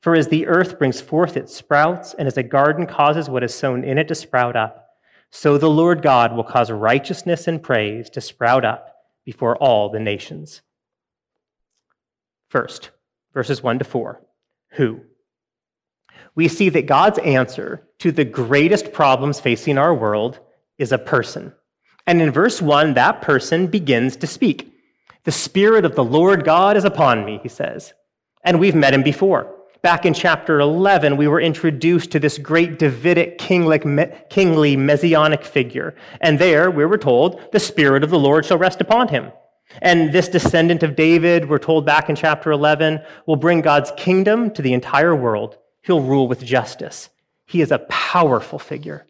For 0.00 0.14
as 0.14 0.28
the 0.28 0.46
earth 0.46 0.78
brings 0.78 1.00
forth 1.00 1.36
its 1.36 1.54
sprouts, 1.54 2.14
and 2.14 2.26
as 2.26 2.36
a 2.36 2.42
garden 2.42 2.86
causes 2.86 3.28
what 3.28 3.44
is 3.44 3.54
sown 3.54 3.84
in 3.84 3.98
it 3.98 4.08
to 4.08 4.14
sprout 4.14 4.56
up, 4.56 4.88
so 5.30 5.56
the 5.56 5.70
Lord 5.70 6.02
God 6.02 6.34
will 6.34 6.44
cause 6.44 6.70
righteousness 6.70 7.48
and 7.48 7.62
praise 7.62 8.10
to 8.10 8.20
sprout 8.20 8.64
up 8.64 8.96
before 9.24 9.56
all 9.56 9.88
the 9.88 10.00
nations. 10.00 10.62
First, 12.48 12.90
verses 13.32 13.62
1 13.62 13.78
to 13.78 13.84
4. 13.84 14.20
Who? 14.72 15.02
we 16.34 16.48
see 16.48 16.68
that 16.70 16.86
God's 16.86 17.18
answer 17.18 17.86
to 17.98 18.10
the 18.10 18.24
greatest 18.24 18.92
problems 18.92 19.40
facing 19.40 19.78
our 19.78 19.94
world 19.94 20.40
is 20.78 20.92
a 20.92 20.98
person. 20.98 21.52
And 22.06 22.20
in 22.20 22.30
verse 22.30 22.60
1, 22.60 22.94
that 22.94 23.22
person 23.22 23.66
begins 23.66 24.16
to 24.16 24.26
speak. 24.26 24.72
The 25.24 25.32
Spirit 25.32 25.84
of 25.84 25.94
the 25.94 26.04
Lord 26.04 26.44
God 26.44 26.76
is 26.76 26.84
upon 26.84 27.24
me, 27.24 27.38
he 27.42 27.48
says. 27.48 27.94
And 28.44 28.58
we've 28.58 28.74
met 28.74 28.94
him 28.94 29.02
before. 29.02 29.54
Back 29.82 30.04
in 30.06 30.14
chapter 30.14 30.60
11, 30.60 31.16
we 31.16 31.28
were 31.28 31.40
introduced 31.40 32.12
to 32.12 32.20
this 32.20 32.38
great 32.38 32.78
Davidic 32.78 33.38
kingly 33.38 34.76
messianic 34.76 35.44
figure. 35.44 35.94
And 36.20 36.38
there 36.38 36.70
we 36.70 36.84
were 36.84 36.98
told, 36.98 37.40
the 37.52 37.60
Spirit 37.60 38.04
of 38.04 38.10
the 38.10 38.18
Lord 38.18 38.44
shall 38.44 38.58
rest 38.58 38.80
upon 38.80 39.08
him. 39.08 39.32
And 39.80 40.12
this 40.12 40.28
descendant 40.28 40.82
of 40.82 40.96
David, 40.96 41.48
we're 41.48 41.58
told 41.58 41.86
back 41.86 42.08
in 42.08 42.16
chapter 42.16 42.52
11, 42.52 43.00
will 43.26 43.36
bring 43.36 43.60
God's 43.60 43.92
kingdom 43.96 44.50
to 44.52 44.62
the 44.62 44.72
entire 44.72 45.16
world. 45.16 45.56
He'll 45.82 46.02
rule 46.02 46.28
with 46.28 46.44
justice. 46.44 47.08
He 47.46 47.60
is 47.60 47.72
a 47.72 47.80
powerful 47.88 48.58
figure. 48.58 49.06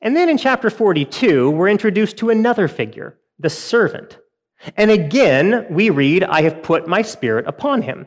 And 0.00 0.16
then 0.16 0.28
in 0.28 0.38
chapter 0.38 0.70
42, 0.70 1.50
we're 1.50 1.68
introduced 1.68 2.16
to 2.18 2.30
another 2.30 2.68
figure, 2.68 3.18
the 3.38 3.50
servant. 3.50 4.18
And 4.76 4.90
again, 4.90 5.66
we 5.70 5.90
read, 5.90 6.24
I 6.24 6.42
have 6.42 6.62
put 6.62 6.88
my 6.88 7.02
spirit 7.02 7.46
upon 7.46 7.82
him. 7.82 8.06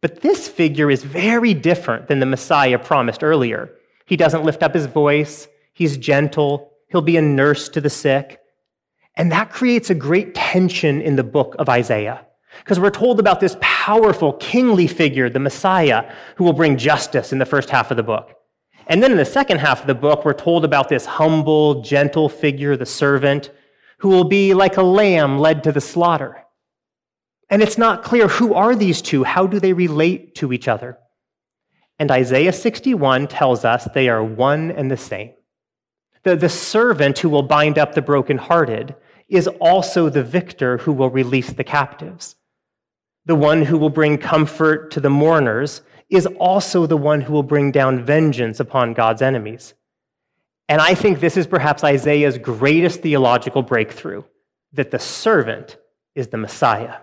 But 0.00 0.20
this 0.20 0.48
figure 0.48 0.90
is 0.90 1.02
very 1.02 1.54
different 1.54 2.08
than 2.08 2.20
the 2.20 2.26
Messiah 2.26 2.78
promised 2.78 3.24
earlier. 3.24 3.70
He 4.06 4.16
doesn't 4.16 4.44
lift 4.44 4.62
up 4.62 4.74
his 4.74 4.86
voice, 4.86 5.48
he's 5.72 5.96
gentle, 5.96 6.72
he'll 6.88 7.02
be 7.02 7.16
a 7.16 7.22
nurse 7.22 7.68
to 7.70 7.80
the 7.80 7.90
sick. 7.90 8.40
And 9.14 9.32
that 9.32 9.50
creates 9.50 9.90
a 9.90 9.94
great 9.94 10.34
tension 10.34 11.00
in 11.00 11.16
the 11.16 11.24
book 11.24 11.56
of 11.58 11.68
Isaiah. 11.68 12.24
Because 12.58 12.80
we're 12.80 12.90
told 12.90 13.20
about 13.20 13.40
this 13.40 13.56
powerful 13.60 14.34
kingly 14.34 14.86
figure, 14.86 15.28
the 15.28 15.38
Messiah, 15.38 16.10
who 16.36 16.44
will 16.44 16.52
bring 16.52 16.76
justice 16.76 17.32
in 17.32 17.38
the 17.38 17.46
first 17.46 17.70
half 17.70 17.90
of 17.90 17.96
the 17.96 18.02
book. 18.02 18.37
And 18.88 19.02
then 19.02 19.12
in 19.12 19.18
the 19.18 19.24
second 19.24 19.58
half 19.58 19.82
of 19.82 19.86
the 19.86 19.94
book, 19.94 20.24
we're 20.24 20.32
told 20.32 20.64
about 20.64 20.88
this 20.88 21.04
humble, 21.04 21.82
gentle 21.82 22.28
figure, 22.28 22.76
the 22.76 22.86
servant, 22.86 23.50
who 23.98 24.08
will 24.08 24.24
be 24.24 24.54
like 24.54 24.78
a 24.78 24.82
lamb 24.82 25.38
led 25.38 25.62
to 25.64 25.72
the 25.72 25.80
slaughter. 25.80 26.42
And 27.50 27.62
it's 27.62 27.78
not 27.78 28.02
clear 28.02 28.28
who 28.28 28.54
are 28.54 28.74
these 28.74 29.02
two? 29.02 29.24
How 29.24 29.46
do 29.46 29.60
they 29.60 29.74
relate 29.74 30.34
to 30.36 30.52
each 30.52 30.68
other? 30.68 30.98
And 31.98 32.10
Isaiah 32.10 32.52
61 32.52 33.26
tells 33.28 33.64
us 33.64 33.88
they 33.92 34.08
are 34.08 34.22
one 34.24 34.70
and 34.70 34.90
the 34.90 34.96
same. 34.96 35.32
The, 36.22 36.36
the 36.36 36.48
servant 36.48 37.18
who 37.18 37.28
will 37.28 37.42
bind 37.42 37.78
up 37.78 37.94
the 37.94 38.02
brokenhearted 38.02 38.94
is 39.28 39.48
also 39.60 40.08
the 40.08 40.22
victor 40.22 40.78
who 40.78 40.92
will 40.92 41.10
release 41.10 41.52
the 41.52 41.64
captives. 41.64 42.36
The 43.26 43.34
one 43.34 43.62
who 43.62 43.76
will 43.76 43.90
bring 43.90 44.16
comfort 44.16 44.90
to 44.92 45.00
the 45.00 45.10
mourners 45.10 45.82
is 46.10 46.26
also 46.38 46.86
the 46.86 46.96
one 46.96 47.20
who 47.20 47.32
will 47.32 47.42
bring 47.42 47.70
down 47.70 48.04
vengeance 48.04 48.60
upon 48.60 48.94
God's 48.94 49.22
enemies. 49.22 49.74
And 50.68 50.80
I 50.80 50.94
think 50.94 51.20
this 51.20 51.36
is 51.36 51.46
perhaps 51.46 51.84
Isaiah's 51.84 52.38
greatest 52.38 53.02
theological 53.02 53.62
breakthrough 53.62 54.22
that 54.72 54.90
the 54.90 54.98
servant 54.98 55.78
is 56.14 56.28
the 56.28 56.36
Messiah. 56.36 56.96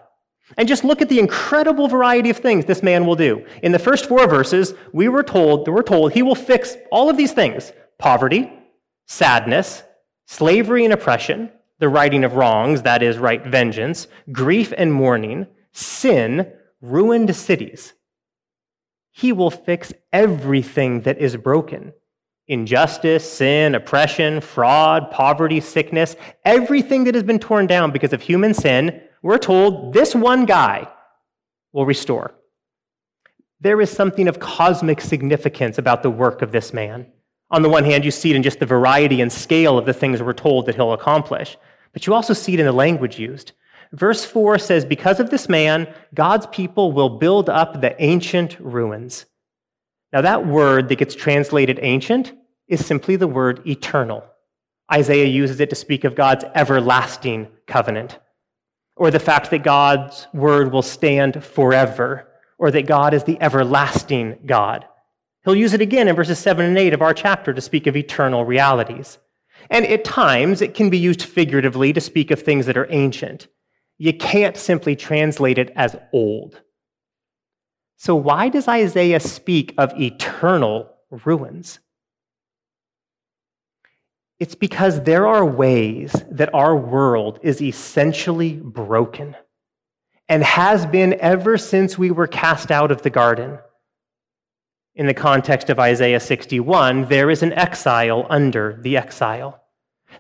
And 0.58 0.68
just 0.68 0.84
look 0.84 1.02
at 1.02 1.10
the 1.10 1.20
incredible 1.20 1.88
variety 1.88 2.30
of 2.30 2.38
things 2.38 2.66
this 2.66 2.84
man 2.84 3.06
will 3.06 3.16
do. 3.16 3.46
In 3.64 3.72
the 3.72 3.80
first 3.80 4.08
four 4.08 4.28
verses, 4.28 4.76
we 4.94 5.10
were 5.10 5.24
told, 5.24 5.68
we're 5.68 5.82
told 5.82 6.12
he 6.12 6.22
will 6.22 6.36
fix 6.36 6.78
all 6.92 7.10
of 7.10 7.18
these 7.18 7.32
things 7.32 7.72
poverty, 7.98 8.52
sadness, 9.08 9.84
slavery 10.28 10.84
and 10.84 10.94
oppression, 10.94 11.52
the 11.80 11.90
righting 11.90 12.24
of 12.24 12.36
wrongs, 12.36 12.84
that 12.84 13.02
is, 13.02 13.18
right 13.18 13.46
vengeance, 13.46 14.08
grief 14.32 14.74
and 14.78 14.94
mourning, 14.94 15.48
sin, 15.72 16.52
ruined 16.82 17.36
cities. 17.36 17.94
He 19.18 19.32
will 19.32 19.50
fix 19.50 19.94
everything 20.12 21.02
that 21.02 21.20
is 21.20 21.38
broken 21.38 21.94
injustice, 22.48 23.28
sin, 23.32 23.74
oppression, 23.74 24.42
fraud, 24.42 25.10
poverty, 25.10 25.62
sickness, 25.62 26.16
everything 26.44 27.06
that 27.06 27.16
has 27.16 27.24
been 27.24 27.40
torn 27.40 27.66
down 27.66 27.92
because 27.92 28.14
of 28.14 28.22
human 28.22 28.54
sin, 28.54 29.02
we're 29.24 29.40
told 29.40 29.94
this 29.94 30.14
one 30.14 30.46
guy 30.46 30.88
will 31.72 31.86
restore. 31.86 32.36
There 33.62 33.82
is 33.82 33.90
something 33.90 34.28
of 34.28 34.40
cosmic 34.40 35.02
significance 35.02 35.80
about 35.80 36.04
the 36.04 36.12
work 36.12 36.44
of 36.44 36.52
this 36.52 36.72
man. 36.72 37.08
On 37.50 37.62
the 37.64 37.70
one 37.70 37.86
hand, 37.86 38.06
you 38.06 38.12
see 38.12 38.32
it 38.32 38.36
in 38.36 38.44
just 38.44 38.60
the 38.60 38.66
variety 38.66 39.22
and 39.22 39.32
scale 39.32 39.78
of 39.78 39.86
the 39.86 39.94
things 39.94 40.22
we're 40.22 40.34
told 40.34 40.66
that 40.66 40.76
he'll 40.76 40.94
accomplish, 40.94 41.58
but 41.94 42.06
you 42.06 42.14
also 42.14 42.34
see 42.34 42.54
it 42.54 42.60
in 42.60 42.66
the 42.66 42.72
language 42.74 43.18
used. 43.18 43.54
Verse 43.92 44.26
4 44.26 44.58
says, 44.60 44.86
Because 44.86 45.20
of 45.20 45.30
this 45.30 45.48
man, 45.48 45.94
God's 46.14 46.48
people 46.48 46.92
will 46.92 47.18
build 47.18 47.50
up 47.50 47.82
the 47.82 48.02
ancient 48.04 48.60
ruins. 48.60 49.26
Now, 50.12 50.22
that 50.22 50.48
word 50.48 50.90
that 50.90 50.98
gets 50.98 51.16
translated 51.16 51.80
ancient 51.82 52.34
is 52.68 52.86
simply 52.86 53.16
the 53.16 53.28
word 53.28 53.66
eternal. 53.68 54.24
Isaiah 54.92 55.26
uses 55.26 55.60
it 55.60 55.70
to 55.72 55.76
speak 55.76 56.04
of 56.04 56.16
God's 56.16 56.46
everlasting 56.56 57.48
covenant, 57.68 58.20
or 58.96 59.12
the 59.12 59.20
fact 59.20 59.50
that 59.52 59.64
God's 59.64 60.28
word 60.34 60.72
will 60.72 60.82
stand 60.82 61.44
forever, 61.44 62.28
or 62.58 62.72
that 62.72 62.88
God 62.88 63.14
is 63.14 63.24
the 63.24 63.42
everlasting 63.42 64.40
God. 64.46 64.86
He'll 65.44 65.56
use 65.56 65.74
it 65.74 65.82
again 65.82 66.08
in 66.08 66.16
verses 66.16 66.40
7 66.40 66.66
and 66.66 66.78
8 66.78 66.94
of 66.94 67.02
our 67.02 67.14
chapter 67.14 67.54
to 67.54 67.62
speak 67.62 67.88
of 67.88 67.96
eternal 67.96 68.46
realities. 68.46 69.18
And 69.70 69.86
at 69.86 70.04
times, 70.04 70.62
it 70.62 70.74
can 70.74 70.90
be 70.90 70.98
used 70.98 71.24
figuratively 71.24 71.94
to 71.94 72.02
speak 72.02 72.32
of 72.32 72.42
things 72.42 72.66
that 72.68 72.78
are 72.78 72.88
ancient. 72.90 73.48
You 73.98 74.14
can't 74.14 74.58
simply 74.58 74.96
translate 74.96 75.58
it 75.58 75.72
as 75.76 75.96
old. 76.12 76.62
So, 77.98 78.16
why 78.16 78.50
does 78.50 78.68
Isaiah 78.68 79.20
speak 79.20 79.74
of 79.78 80.00
eternal 80.00 80.90
ruins? 81.10 81.80
It's 84.38 84.56
because 84.56 85.02
there 85.04 85.26
are 85.26 85.46
ways 85.46 86.14
that 86.30 86.54
our 86.54 86.76
world 86.76 87.40
is 87.42 87.62
essentially 87.62 88.54
broken 88.54 89.36
and 90.28 90.44
has 90.44 90.86
been 90.86 91.18
ever 91.22 91.58
since 91.58 91.98
we 91.98 92.12
were 92.12 92.28
cast 92.28 92.70
out 92.70 92.92
of 92.92 93.02
the 93.02 93.10
garden. 93.10 93.60
In 94.96 95.08
the 95.08 95.14
context 95.14 95.70
of 95.70 95.80
Isaiah 95.80 96.20
61, 96.20 97.08
there 97.08 97.30
is 97.30 97.44
an 97.44 97.54
exile 97.54 98.26
under 98.30 98.78
the 98.82 98.98
exile. 98.98 99.62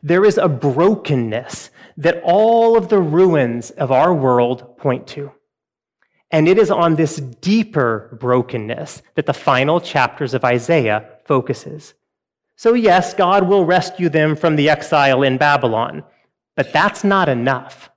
There 0.02 0.24
is 0.24 0.38
a 0.38 0.48
brokenness 0.48 1.70
that 1.98 2.22
all 2.24 2.78
of 2.78 2.90
the 2.90 3.00
ruins 3.00 3.72
of 3.72 3.92
our 3.92 4.14
world 4.14 4.78
point 4.78 5.08
to. 5.08 5.32
And 6.32 6.48
it 6.48 6.58
is 6.58 6.72
on 6.72 6.96
this 6.96 7.18
deeper 7.18 8.18
brokenness 8.20 9.02
that 9.16 9.26
the 9.26 9.34
final 9.34 9.80
chapters 9.80 10.34
of 10.34 10.44
Isaiah 10.44 11.10
focuses. 11.24 11.94
So, 12.58 12.74
yes, 12.74 13.14
God 13.14 13.48
will 13.48 13.66
rescue 13.66 14.10
them 14.10 14.36
from 14.36 14.56
the 14.56 14.70
exile 14.70 15.24
in 15.24 15.38
Babylon, 15.38 16.04
but 16.56 16.74
that's 16.74 17.04
not 17.04 17.30
enough 17.30 17.90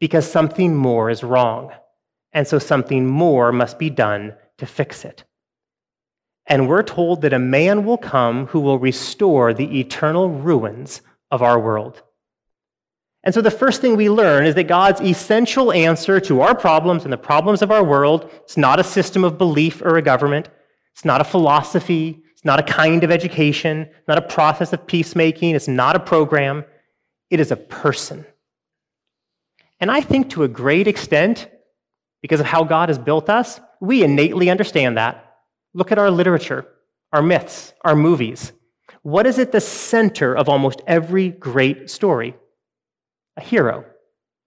because 0.00 0.30
something 0.30 0.74
more 0.74 1.10
is 1.10 1.24
wrong. 1.24 1.72
And 2.32 2.46
so 2.46 2.58
something 2.58 3.06
more 3.06 3.52
must 3.52 3.78
be 3.78 3.90
done 3.90 4.34
to 4.58 4.66
fix 4.66 5.04
it. 5.04 5.24
And 6.46 6.68
we're 6.68 6.82
told 6.82 7.22
that 7.22 7.32
a 7.32 7.38
man 7.38 7.84
will 7.84 7.96
come 7.96 8.46
who 8.48 8.60
will 8.60 8.78
restore 8.78 9.54
the 9.54 9.80
eternal 9.80 10.28
ruins 10.28 11.00
of 11.30 11.42
our 11.42 11.58
world. 11.58 12.02
And 13.24 13.34
so 13.34 13.40
the 13.40 13.50
first 13.50 13.80
thing 13.80 13.96
we 13.96 14.10
learn 14.10 14.44
is 14.44 14.54
that 14.54 14.68
God's 14.68 15.00
essential 15.00 15.72
answer 15.72 16.20
to 16.20 16.42
our 16.42 16.54
problems 16.54 17.04
and 17.04 17.12
the 17.12 17.18
problems 17.18 17.62
of 17.62 17.70
our 17.70 17.82
world 17.82 18.30
is 18.46 18.58
not 18.58 18.78
a 18.78 18.84
system 18.84 19.24
of 19.24 19.38
belief 19.38 19.80
or 19.80 19.96
a 19.96 20.02
government. 20.02 20.50
It's 20.92 21.06
not 21.06 21.22
a 21.22 21.24
philosophy. 21.24 22.22
It's 22.32 22.44
not 22.44 22.60
a 22.60 22.62
kind 22.62 23.02
of 23.02 23.10
education. 23.10 23.88
It's 23.90 24.08
not 24.08 24.18
a 24.18 24.22
process 24.22 24.74
of 24.74 24.86
peacemaking. 24.86 25.54
It's 25.54 25.68
not 25.68 25.96
a 25.96 26.00
program. 26.00 26.66
It 27.30 27.40
is 27.40 27.50
a 27.50 27.56
person. 27.56 28.26
And 29.80 29.90
I 29.90 30.02
think 30.02 30.30
to 30.30 30.42
a 30.42 30.48
great 30.48 30.86
extent, 30.86 31.48
because 32.20 32.40
of 32.40 32.46
how 32.46 32.62
God 32.62 32.90
has 32.90 32.98
built 32.98 33.30
us, 33.30 33.58
we 33.80 34.04
innately 34.04 34.50
understand 34.50 34.98
that. 34.98 35.36
Look 35.72 35.92
at 35.92 35.98
our 35.98 36.10
literature, 36.10 36.66
our 37.10 37.22
myths, 37.22 37.72
our 37.82 37.96
movies. 37.96 38.52
What 39.02 39.26
is 39.26 39.38
at 39.38 39.52
the 39.52 39.60
center 39.60 40.36
of 40.36 40.48
almost 40.48 40.82
every 40.86 41.30
great 41.30 41.90
story? 41.90 42.34
A 43.36 43.40
hero, 43.40 43.84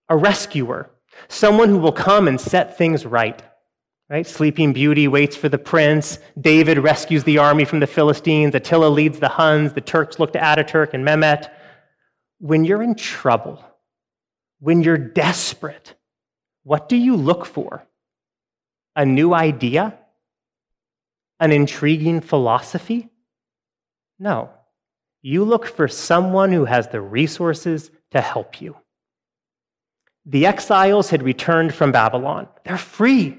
a 0.09 0.17
rescuer, 0.17 0.91
someone 1.27 1.69
who 1.69 1.77
will 1.77 1.91
come 1.91 2.27
and 2.27 2.39
set 2.39 2.77
things 2.77 3.05
right. 3.05 3.41
Right? 4.09 4.25
Sleeping 4.25 4.71
Beauty 4.71 5.09
waits 5.09 5.35
for 5.35 5.49
the 5.49 5.57
prince. 5.57 6.19
David 6.39 6.77
rescues 6.77 7.25
the 7.25 7.39
army 7.39 7.65
from 7.65 7.81
the 7.81 7.87
Philistines. 7.87 8.55
Attila 8.55 8.87
leads 8.87 9.19
the 9.19 9.27
Huns. 9.27 9.73
The 9.73 9.81
Turks 9.81 10.17
look 10.17 10.31
to 10.31 10.39
Ataturk 10.39 10.93
and 10.93 11.03
Mehmet. 11.03 11.49
When 12.39 12.63
you're 12.63 12.81
in 12.81 12.95
trouble, 12.95 13.61
when 14.59 14.81
you're 14.81 14.97
desperate, 14.97 15.95
what 16.63 16.87
do 16.87 16.95
you 16.95 17.17
look 17.17 17.45
for? 17.45 17.85
A 18.95 19.05
new 19.05 19.33
idea? 19.33 19.97
An 21.41 21.51
intriguing 21.51 22.21
philosophy? 22.21 23.09
No. 24.19 24.49
You 25.21 25.43
look 25.43 25.67
for 25.67 25.89
someone 25.89 26.53
who 26.53 26.63
has 26.63 26.87
the 26.87 27.01
resources 27.01 27.91
to 28.11 28.21
help 28.21 28.61
you. 28.61 28.75
The 30.25 30.45
exiles 30.45 31.09
had 31.09 31.23
returned 31.23 31.73
from 31.73 31.91
Babylon. 31.91 32.47
They're 32.65 32.77
free, 32.77 33.37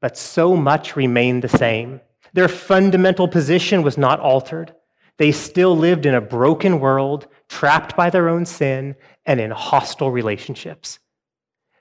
but 0.00 0.16
so 0.16 0.56
much 0.56 0.94
remained 0.94 1.42
the 1.42 1.48
same. 1.48 2.00
Their 2.32 2.48
fundamental 2.48 3.26
position 3.26 3.82
was 3.82 3.98
not 3.98 4.20
altered. 4.20 4.74
They 5.18 5.32
still 5.32 5.76
lived 5.76 6.06
in 6.06 6.14
a 6.14 6.20
broken 6.20 6.78
world, 6.80 7.26
trapped 7.48 7.96
by 7.96 8.10
their 8.10 8.28
own 8.28 8.46
sin, 8.46 8.94
and 9.24 9.40
in 9.40 9.50
hostile 9.50 10.10
relationships. 10.10 10.98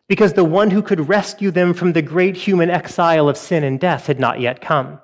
Because 0.08 0.34
the 0.34 0.46
one 0.46 0.72
who 0.72 0.82
could 0.82 1.10
rescue 1.10 1.52
them 1.52 1.74
from 1.74 1.94
the 1.94 2.02
great 2.02 2.38
human 2.38 2.70
exile 2.70 3.28
of 3.28 3.38
sin 3.38 3.64
and 3.64 3.80
death 3.80 4.08
had 4.08 4.20
not 4.20 4.40
yet 4.40 4.62
come. 4.62 5.00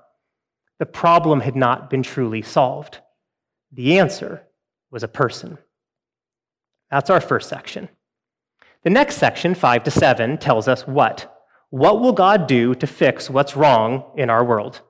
The 0.80 0.86
problem 0.86 1.42
had 1.42 1.56
not 1.56 1.90
been 1.90 2.04
truly 2.04 2.42
solved. 2.42 3.00
The 3.72 4.00
answer 4.00 4.44
was 4.90 5.04
a 5.04 5.08
person. 5.08 5.58
That's 6.92 7.10
our 7.10 7.22
first 7.22 7.50
section. 7.50 7.90
The 8.84 8.90
next 8.90 9.16
section, 9.18 9.56
5 9.56 9.84
to 9.86 9.92
7, 9.92 10.38
tells 10.38 10.68
us 10.68 10.86
what? 10.86 11.32
What 11.70 12.02
will 12.02 12.12
God 12.12 12.48
do 12.48 12.76
to 12.76 12.86
fix 12.86 13.30
what's 13.30 13.56
wrong 13.56 14.04
in 14.18 14.30
our 14.30 14.44
world? 14.44 14.82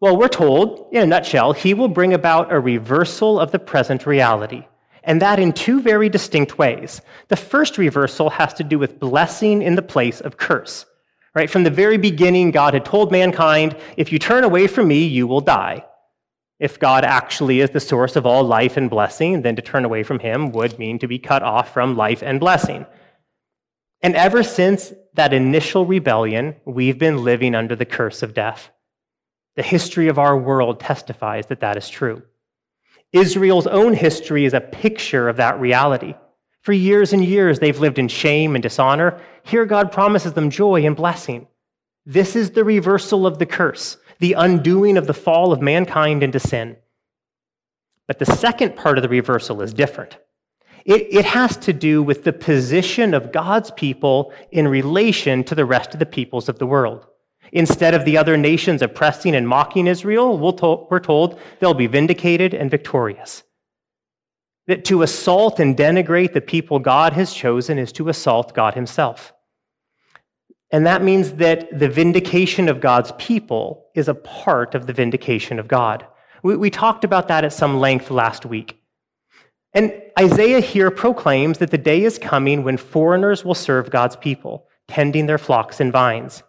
Well, 0.00 0.16
we're 0.16 0.28
told, 0.28 0.88
in 0.92 1.02
a 1.02 1.06
nutshell, 1.06 1.52
he 1.52 1.74
will 1.74 1.88
bring 1.88 2.14
about 2.14 2.52
a 2.52 2.58
reversal 2.58 3.38
of 3.38 3.52
the 3.52 3.58
present 3.58 4.06
reality, 4.06 4.66
and 5.04 5.22
that 5.22 5.38
in 5.38 5.52
two 5.52 5.80
very 5.82 6.08
distinct 6.08 6.58
ways. 6.58 7.02
The 7.28 7.36
first 7.36 7.78
reversal 7.78 8.30
has 8.30 8.54
to 8.54 8.64
do 8.64 8.78
with 8.78 8.98
blessing 8.98 9.62
in 9.62 9.76
the 9.76 9.82
place 9.82 10.20
of 10.20 10.36
curse. 10.36 10.86
Right? 11.34 11.48
From 11.50 11.62
the 11.62 11.70
very 11.70 11.96
beginning, 11.96 12.50
God 12.50 12.74
had 12.74 12.84
told 12.84 13.12
mankind, 13.12 13.76
if 13.96 14.10
you 14.10 14.18
turn 14.18 14.42
away 14.42 14.66
from 14.66 14.88
me, 14.88 15.04
you 15.04 15.28
will 15.28 15.40
die. 15.40 15.84
If 16.60 16.78
God 16.78 17.04
actually 17.04 17.60
is 17.60 17.70
the 17.70 17.80
source 17.80 18.16
of 18.16 18.26
all 18.26 18.44
life 18.44 18.76
and 18.76 18.90
blessing, 18.90 19.40
then 19.40 19.56
to 19.56 19.62
turn 19.62 19.86
away 19.86 20.02
from 20.02 20.18
him 20.18 20.52
would 20.52 20.78
mean 20.78 20.98
to 20.98 21.08
be 21.08 21.18
cut 21.18 21.42
off 21.42 21.72
from 21.72 21.96
life 21.96 22.22
and 22.22 22.38
blessing. 22.38 22.84
And 24.02 24.14
ever 24.14 24.42
since 24.42 24.92
that 25.14 25.32
initial 25.32 25.86
rebellion, 25.86 26.56
we've 26.66 26.98
been 26.98 27.24
living 27.24 27.54
under 27.54 27.74
the 27.74 27.86
curse 27.86 28.22
of 28.22 28.34
death. 28.34 28.70
The 29.56 29.62
history 29.62 30.08
of 30.08 30.18
our 30.18 30.36
world 30.36 30.80
testifies 30.80 31.46
that 31.46 31.60
that 31.60 31.78
is 31.78 31.88
true. 31.88 32.22
Israel's 33.12 33.66
own 33.66 33.94
history 33.94 34.44
is 34.44 34.54
a 34.54 34.60
picture 34.60 35.28
of 35.28 35.38
that 35.38 35.58
reality. 35.58 36.14
For 36.60 36.72
years 36.74 37.14
and 37.14 37.24
years, 37.24 37.58
they've 37.58 37.80
lived 37.80 37.98
in 37.98 38.08
shame 38.08 38.54
and 38.54 38.62
dishonor. 38.62 39.20
Here, 39.44 39.64
God 39.64 39.90
promises 39.90 40.34
them 40.34 40.50
joy 40.50 40.84
and 40.84 40.94
blessing. 40.94 41.46
This 42.04 42.36
is 42.36 42.50
the 42.50 42.64
reversal 42.64 43.26
of 43.26 43.38
the 43.38 43.46
curse, 43.46 43.96
the 44.20 44.34
undoing 44.34 44.96
of 44.96 45.06
the 45.06 45.14
fall 45.14 45.52
of 45.52 45.60
mankind 45.60 46.22
into 46.22 46.38
sin. 46.38 46.76
But 48.06 48.18
the 48.18 48.26
second 48.26 48.76
part 48.76 48.98
of 48.98 49.02
the 49.02 49.08
reversal 49.08 49.62
is 49.62 49.74
different. 49.74 50.18
It, 50.84 51.08
it 51.10 51.24
has 51.24 51.56
to 51.58 51.72
do 51.72 52.02
with 52.02 52.24
the 52.24 52.32
position 52.32 53.14
of 53.14 53.32
God's 53.32 53.70
people 53.72 54.32
in 54.50 54.68
relation 54.68 55.44
to 55.44 55.54
the 55.54 55.64
rest 55.64 55.92
of 55.94 56.00
the 56.00 56.06
peoples 56.06 56.48
of 56.48 56.58
the 56.58 56.66
world. 56.66 57.06
Instead 57.52 57.94
of 57.94 58.04
the 58.04 58.16
other 58.16 58.36
nations 58.36 58.80
oppressing 58.80 59.34
and 59.34 59.48
mocking 59.48 59.86
Israel, 59.86 60.38
we're 60.38 61.00
told 61.00 61.40
they'll 61.58 61.74
be 61.74 61.86
vindicated 61.86 62.54
and 62.54 62.70
victorious. 62.70 63.42
That 64.66 64.84
to 64.86 65.02
assault 65.02 65.58
and 65.58 65.76
denigrate 65.76 66.32
the 66.32 66.40
people 66.40 66.78
God 66.78 67.12
has 67.14 67.34
chosen 67.34 67.78
is 67.78 67.92
to 67.92 68.08
assault 68.08 68.54
God 68.54 68.74
Himself. 68.74 69.32
And 70.72 70.86
that 70.86 71.02
means 71.02 71.32
that 71.32 71.76
the 71.76 71.88
vindication 71.88 72.68
of 72.68 72.80
God's 72.80 73.12
people 73.18 73.86
is 73.94 74.08
a 74.08 74.14
part 74.14 74.74
of 74.74 74.86
the 74.86 74.92
vindication 74.92 75.58
of 75.58 75.66
God. 75.66 76.06
We, 76.42 76.56
we 76.56 76.70
talked 76.70 77.04
about 77.04 77.28
that 77.28 77.44
at 77.44 77.52
some 77.52 77.80
length 77.80 78.10
last 78.10 78.46
week. 78.46 78.80
And 79.72 79.92
Isaiah 80.18 80.60
here 80.60 80.90
proclaims 80.90 81.58
that 81.58 81.70
the 81.70 81.78
day 81.78 82.02
is 82.04 82.18
coming 82.18 82.62
when 82.62 82.76
foreigners 82.76 83.44
will 83.44 83.54
serve 83.54 83.90
God's 83.90 84.16
people, 84.16 84.66
tending 84.88 85.26
their 85.26 85.38
flocks 85.38 85.80
and 85.80 85.92
vines. 85.92 86.42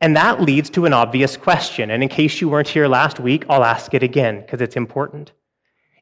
And 0.00 0.16
that 0.16 0.40
leads 0.40 0.68
to 0.70 0.84
an 0.84 0.92
obvious 0.92 1.36
question. 1.36 1.90
And 1.90 2.02
in 2.02 2.08
case 2.08 2.40
you 2.40 2.48
weren't 2.48 2.68
here 2.68 2.88
last 2.88 3.20
week, 3.20 3.44
I'll 3.48 3.64
ask 3.64 3.94
it 3.94 4.02
again 4.02 4.40
because 4.40 4.60
it's 4.60 4.76
important. 4.76 5.32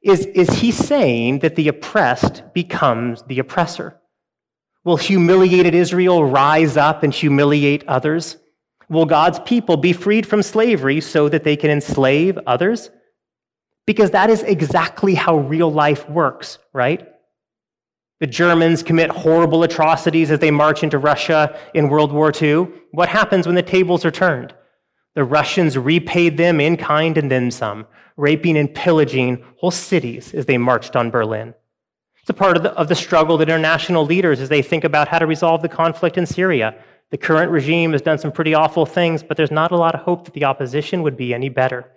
Is, 0.02 0.24
is 0.26 0.48
he 0.48 0.72
saying 0.72 1.40
that 1.40 1.56
the 1.56 1.68
oppressed 1.68 2.42
becomes 2.54 3.22
the 3.24 3.38
oppressor? 3.38 3.99
Will 4.84 4.96
humiliated 4.96 5.74
Israel 5.74 6.24
rise 6.24 6.76
up 6.76 7.02
and 7.02 7.12
humiliate 7.12 7.86
others? 7.86 8.38
Will 8.88 9.06
God's 9.06 9.38
people 9.40 9.76
be 9.76 9.92
freed 9.92 10.26
from 10.26 10.42
slavery 10.42 11.00
so 11.00 11.28
that 11.28 11.44
they 11.44 11.56
can 11.56 11.70
enslave 11.70 12.38
others? 12.46 12.90
Because 13.86 14.10
that 14.12 14.30
is 14.30 14.42
exactly 14.42 15.14
how 15.14 15.38
real 15.38 15.70
life 15.70 16.08
works, 16.08 16.58
right? 16.72 17.06
The 18.20 18.26
Germans 18.26 18.82
commit 18.82 19.10
horrible 19.10 19.62
atrocities 19.62 20.30
as 20.30 20.38
they 20.38 20.50
march 20.50 20.82
into 20.82 20.98
Russia 20.98 21.58
in 21.74 21.88
World 21.88 22.12
War 22.12 22.32
II. 22.40 22.68
What 22.92 23.08
happens 23.08 23.46
when 23.46 23.56
the 23.56 23.62
tables 23.62 24.04
are 24.04 24.10
turned? 24.10 24.54
The 25.14 25.24
Russians 25.24 25.76
repaid 25.76 26.36
them 26.36 26.60
in 26.60 26.76
kind 26.76 27.18
and 27.18 27.30
then 27.30 27.50
some, 27.50 27.86
raping 28.16 28.56
and 28.56 28.74
pillaging 28.74 29.44
whole 29.56 29.70
cities 29.70 30.34
as 30.34 30.46
they 30.46 30.58
marched 30.58 30.96
on 30.96 31.10
Berlin. 31.10 31.54
It's 32.30 32.38
a 32.38 32.44
part 32.44 32.56
of 32.56 32.62
the, 32.62 32.70
of 32.74 32.86
the 32.86 32.94
struggle 32.94 33.38
that 33.38 33.48
international 33.48 34.06
leaders 34.06 34.40
as 34.40 34.48
they 34.48 34.62
think 34.62 34.84
about 34.84 35.08
how 35.08 35.18
to 35.18 35.26
resolve 35.26 35.62
the 35.62 35.68
conflict 35.68 36.16
in 36.16 36.26
Syria. 36.26 36.76
The 37.10 37.18
current 37.18 37.50
regime 37.50 37.90
has 37.90 38.02
done 38.02 38.18
some 38.18 38.30
pretty 38.30 38.54
awful 38.54 38.86
things, 38.86 39.24
but 39.24 39.36
there's 39.36 39.50
not 39.50 39.72
a 39.72 39.76
lot 39.76 39.96
of 39.96 40.02
hope 40.02 40.26
that 40.26 40.34
the 40.34 40.44
opposition 40.44 41.02
would 41.02 41.16
be 41.16 41.34
any 41.34 41.48
better. 41.48 41.90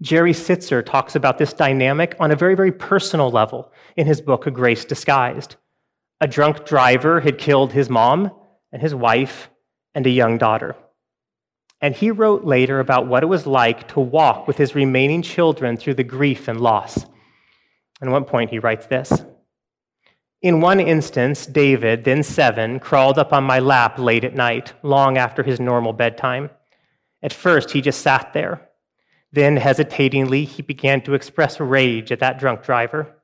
Jerry 0.00 0.32
Sittser 0.32 0.82
talks 0.82 1.14
about 1.14 1.36
this 1.36 1.52
dynamic 1.52 2.16
on 2.18 2.30
a 2.30 2.36
very, 2.36 2.54
very 2.54 2.72
personal 2.72 3.30
level 3.30 3.70
in 3.98 4.06
his 4.06 4.22
book, 4.22 4.46
A 4.46 4.50
Grace 4.50 4.86
Disguised. 4.86 5.56
A 6.22 6.26
drunk 6.26 6.64
driver 6.64 7.20
had 7.20 7.36
killed 7.36 7.74
his 7.74 7.90
mom 7.90 8.32
and 8.72 8.80
his 8.80 8.94
wife 8.94 9.50
and 9.94 10.06
a 10.06 10.10
young 10.10 10.38
daughter. 10.38 10.74
And 11.82 11.94
he 11.94 12.10
wrote 12.10 12.44
later 12.44 12.80
about 12.80 13.06
what 13.06 13.22
it 13.22 13.26
was 13.26 13.46
like 13.46 13.88
to 13.88 14.00
walk 14.00 14.48
with 14.48 14.56
his 14.56 14.74
remaining 14.74 15.20
children 15.20 15.76
through 15.76 15.94
the 15.94 16.02
grief 16.02 16.48
and 16.48 16.62
loss. 16.62 17.04
At 18.02 18.08
one 18.08 18.24
point, 18.24 18.50
he 18.50 18.58
writes 18.58 18.86
this 18.86 19.24
In 20.42 20.60
one 20.60 20.80
instance, 20.80 21.46
David, 21.46 22.04
then 22.04 22.22
seven, 22.22 22.80
crawled 22.80 23.18
up 23.18 23.32
on 23.32 23.44
my 23.44 23.58
lap 23.58 23.98
late 23.98 24.24
at 24.24 24.34
night, 24.34 24.72
long 24.82 25.18
after 25.18 25.42
his 25.42 25.60
normal 25.60 25.92
bedtime. 25.92 26.50
At 27.22 27.32
first, 27.32 27.72
he 27.72 27.80
just 27.80 28.00
sat 28.00 28.32
there 28.32 28.70
then, 29.32 29.56
hesitatingly, 29.56 30.44
he 30.44 30.62
began 30.62 31.00
to 31.02 31.14
express 31.14 31.60
rage 31.60 32.10
at 32.10 32.18
that 32.18 32.38
drunk 32.38 32.62
driver. 32.62 33.16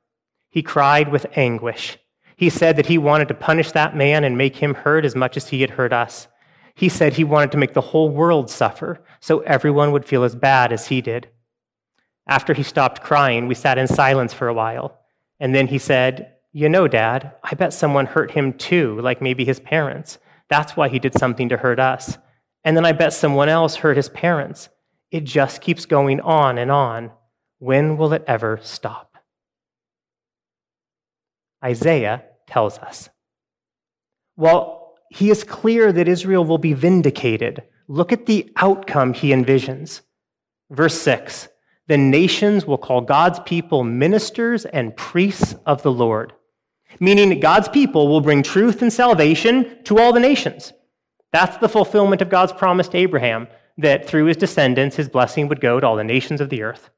He 0.49 0.63
cried 0.63 1.11
with 1.11 1.25
anguish. 1.35 1.97
He 2.37 2.49
said 2.49 2.77
that 2.77 2.85
he 2.85 2.97
wanted 2.97 3.27
to 3.27 3.33
punish 3.33 3.71
that 3.71 3.95
man 3.95 4.23
and 4.23 4.37
make 4.37 4.57
him 4.57 4.73
hurt 4.73 5.03
as 5.03 5.15
much 5.15 5.35
as 5.35 5.49
he 5.49 5.61
had 5.61 5.71
hurt 5.71 5.91
us. 5.91 6.27
He 6.75 6.87
said 6.87 7.13
he 7.13 7.23
wanted 7.23 7.51
to 7.51 7.57
make 7.57 7.73
the 7.73 7.81
whole 7.81 8.09
world 8.09 8.49
suffer 8.49 9.03
so 9.19 9.39
everyone 9.39 9.91
would 9.91 10.05
feel 10.05 10.23
as 10.23 10.35
bad 10.35 10.71
as 10.71 10.87
he 10.87 11.01
did. 11.01 11.27
After 12.27 12.53
he 12.53 12.63
stopped 12.63 13.01
crying, 13.01 13.47
we 13.47 13.55
sat 13.55 13.77
in 13.77 13.87
silence 13.87 14.33
for 14.33 14.47
a 14.47 14.53
while. 14.53 14.99
And 15.39 15.55
then 15.55 15.67
he 15.67 15.77
said, 15.77 16.33
You 16.51 16.67
know, 16.67 16.87
Dad, 16.87 17.33
I 17.43 17.55
bet 17.55 17.73
someone 17.73 18.05
hurt 18.05 18.31
him 18.31 18.53
too, 18.53 18.99
like 19.01 19.21
maybe 19.21 19.45
his 19.45 19.59
parents. 19.59 20.17
That's 20.49 20.75
why 20.75 20.89
he 20.89 20.99
did 20.99 21.17
something 21.17 21.49
to 21.49 21.57
hurt 21.57 21.79
us. 21.79 22.17
And 22.63 22.75
then 22.75 22.85
I 22.85 22.91
bet 22.91 23.13
someone 23.13 23.49
else 23.49 23.77
hurt 23.77 23.97
his 23.97 24.09
parents. 24.09 24.69
It 25.11 25.23
just 25.23 25.61
keeps 25.61 25.85
going 25.85 26.19
on 26.21 26.57
and 26.57 26.69
on. 26.69 27.11
When 27.59 27.97
will 27.97 28.13
it 28.13 28.23
ever 28.27 28.59
stop? 28.61 29.17
Isaiah 31.63 32.23
tells 32.45 32.77
us. 32.79 33.09
Well, 34.35 34.95
he 35.09 35.31
is 35.31 35.43
clear 35.43 35.91
that 35.91 36.07
Israel 36.07 36.45
will 36.45 36.57
be 36.57 36.73
vindicated. 36.73 37.63
Look 37.87 38.11
at 38.11 38.25
the 38.25 38.51
outcome 38.57 39.13
he 39.13 39.29
envisions. 39.29 40.01
Verse 40.69 41.01
6 41.01 41.47
The 41.87 41.97
nations 41.97 42.65
will 42.65 42.77
call 42.77 43.01
God's 43.01 43.39
people 43.39 43.83
ministers 43.83 44.65
and 44.65 44.95
priests 44.95 45.55
of 45.65 45.81
the 45.83 45.91
Lord, 45.91 46.33
meaning 46.99 47.39
God's 47.39 47.69
people 47.69 48.07
will 48.07 48.21
bring 48.21 48.43
truth 48.43 48.81
and 48.81 48.91
salvation 48.91 49.83
to 49.85 49.97
all 49.97 50.11
the 50.11 50.19
nations. 50.19 50.73
That's 51.31 51.57
the 51.57 51.69
fulfillment 51.69 52.21
of 52.21 52.29
God's 52.29 52.53
promise 52.53 52.87
to 52.89 52.97
Abraham 52.97 53.47
that 53.77 54.07
through 54.07 54.25
his 54.25 54.37
descendants, 54.37 54.95
his 54.95 55.07
blessing 55.07 55.47
would 55.47 55.61
go 55.61 55.79
to 55.79 55.87
all 55.87 55.95
the 55.95 56.03
nations 56.03 56.41
of 56.41 56.49
the 56.49 56.63
earth. 56.63 56.89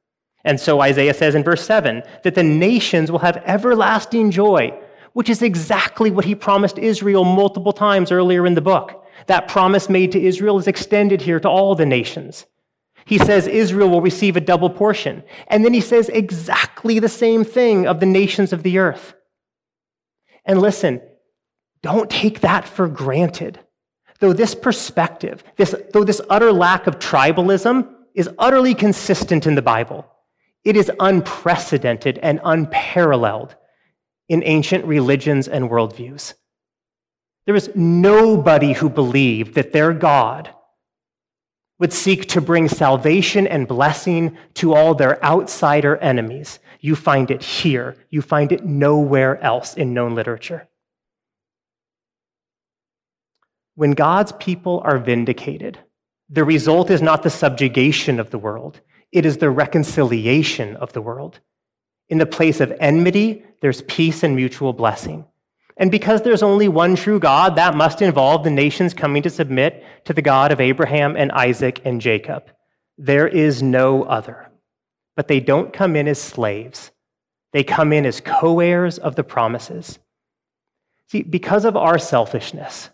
And 0.43 0.59
so 0.59 0.81
Isaiah 0.81 1.13
says 1.13 1.35
in 1.35 1.43
verse 1.43 1.65
7 1.65 2.01
that 2.23 2.35
the 2.35 2.43
nations 2.43 3.11
will 3.11 3.19
have 3.19 3.43
everlasting 3.45 4.31
joy, 4.31 4.73
which 5.13 5.29
is 5.29 5.41
exactly 5.41 6.09
what 6.09 6.25
he 6.25 6.33
promised 6.33 6.77
Israel 6.77 7.25
multiple 7.25 7.73
times 7.73 8.11
earlier 8.11 8.45
in 8.45 8.55
the 8.55 8.61
book. 8.61 9.05
That 9.27 9.49
promise 9.49 9.89
made 9.89 10.11
to 10.13 10.23
Israel 10.23 10.57
is 10.57 10.67
extended 10.67 11.21
here 11.21 11.39
to 11.41 11.49
all 11.49 11.75
the 11.75 11.85
nations. 11.85 12.45
He 13.05 13.17
says 13.17 13.47
Israel 13.47 13.89
will 13.89 14.01
receive 14.01 14.37
a 14.37 14.41
double 14.41 14.69
portion. 14.69 15.23
And 15.47 15.65
then 15.65 15.73
he 15.73 15.81
says 15.81 16.09
exactly 16.09 16.99
the 16.99 17.09
same 17.09 17.43
thing 17.43 17.87
of 17.87 17.99
the 17.99 18.05
nations 18.05 18.53
of 18.53 18.63
the 18.63 18.77
earth. 18.77 19.13
And 20.45 20.61
listen, 20.61 21.01
don't 21.81 22.09
take 22.09 22.41
that 22.41 22.67
for 22.67 22.87
granted. 22.87 23.59
Though 24.19 24.33
this 24.33 24.53
perspective, 24.53 25.43
this, 25.55 25.73
though 25.93 26.03
this 26.03 26.21
utter 26.29 26.51
lack 26.51 26.87
of 26.87 26.99
tribalism 26.99 27.89
is 28.13 28.29
utterly 28.37 28.75
consistent 28.75 29.47
in 29.47 29.55
the 29.55 29.61
Bible, 29.61 30.05
it 30.63 30.75
is 30.75 30.91
unprecedented 30.99 32.17
and 32.17 32.41
unparalleled 32.43 33.55
in 34.27 34.43
ancient 34.43 34.85
religions 34.85 35.47
and 35.47 35.69
worldviews. 35.69 36.33
There 37.45 37.53
was 37.53 37.69
nobody 37.75 38.73
who 38.73 38.89
believed 38.89 39.55
that 39.55 39.71
their 39.71 39.93
God 39.93 40.53
would 41.79 41.93
seek 41.93 42.27
to 42.27 42.41
bring 42.41 42.67
salvation 42.67 43.47
and 43.47 43.67
blessing 43.67 44.37
to 44.53 44.73
all 44.73 44.93
their 44.93 45.23
outsider 45.23 45.97
enemies. 45.97 46.59
You 46.81 46.95
find 46.95 47.31
it 47.31 47.41
here. 47.41 47.95
You 48.09 48.21
find 48.21 48.51
it 48.51 48.65
nowhere 48.65 49.41
else 49.41 49.75
in 49.75 49.93
known 49.93 50.13
literature. 50.13 50.67
When 53.75 53.91
God's 53.91 54.33
people 54.33 54.81
are 54.83 54.97
vindicated, 54.97 55.79
the 56.29 56.43
result 56.43 56.91
is 56.91 57.01
not 57.01 57.23
the 57.23 57.29
subjugation 57.29 58.19
of 58.19 58.29
the 58.29 58.37
world, 58.37 58.81
it 59.11 59.25
is 59.25 59.37
the 59.37 59.49
reconciliation 59.49 60.75
of 60.75 60.93
the 60.93 61.01
world. 61.01 61.39
In 62.09 62.17
the 62.17 62.25
place 62.25 62.59
of 62.59 62.73
enmity, 62.79 63.43
there's 63.61 63.81
peace 63.83 64.23
and 64.23 64.35
mutual 64.35 64.73
blessing. 64.73 65.25
And 65.79 65.89
because 65.89 66.21
there's 66.21 66.43
only 66.43 66.67
one 66.67 66.97
true 66.97 67.19
God, 67.19 67.55
that 67.55 67.73
must 67.73 68.01
involve 68.01 68.43
the 68.43 68.49
nations 68.49 68.93
coming 68.93 69.23
to 69.23 69.29
submit 69.29 69.83
to 70.03 70.13
the 70.13 70.21
God 70.21 70.51
of 70.51 70.59
Abraham 70.59 71.15
and 71.15 71.31
Isaac 71.31 71.81
and 71.85 72.01
Jacob. 72.01 72.51
There 72.97 73.27
is 73.27 73.63
no 73.63 74.03
other. 74.03 74.51
But 75.15 75.29
they 75.29 75.39
don't 75.39 75.71
come 75.71 75.95
in 75.95 76.07
as 76.07 76.21
slaves, 76.21 76.91
they 77.53 77.63
come 77.63 77.93
in 77.93 78.05
as 78.05 78.21
co 78.21 78.59
heirs 78.59 78.99
of 78.99 79.15
the 79.15 79.23
promises. 79.23 79.97
See, 81.07 81.23
because 81.23 81.65
of 81.65 81.75
our 81.75 81.97
selfishness, 81.97 82.89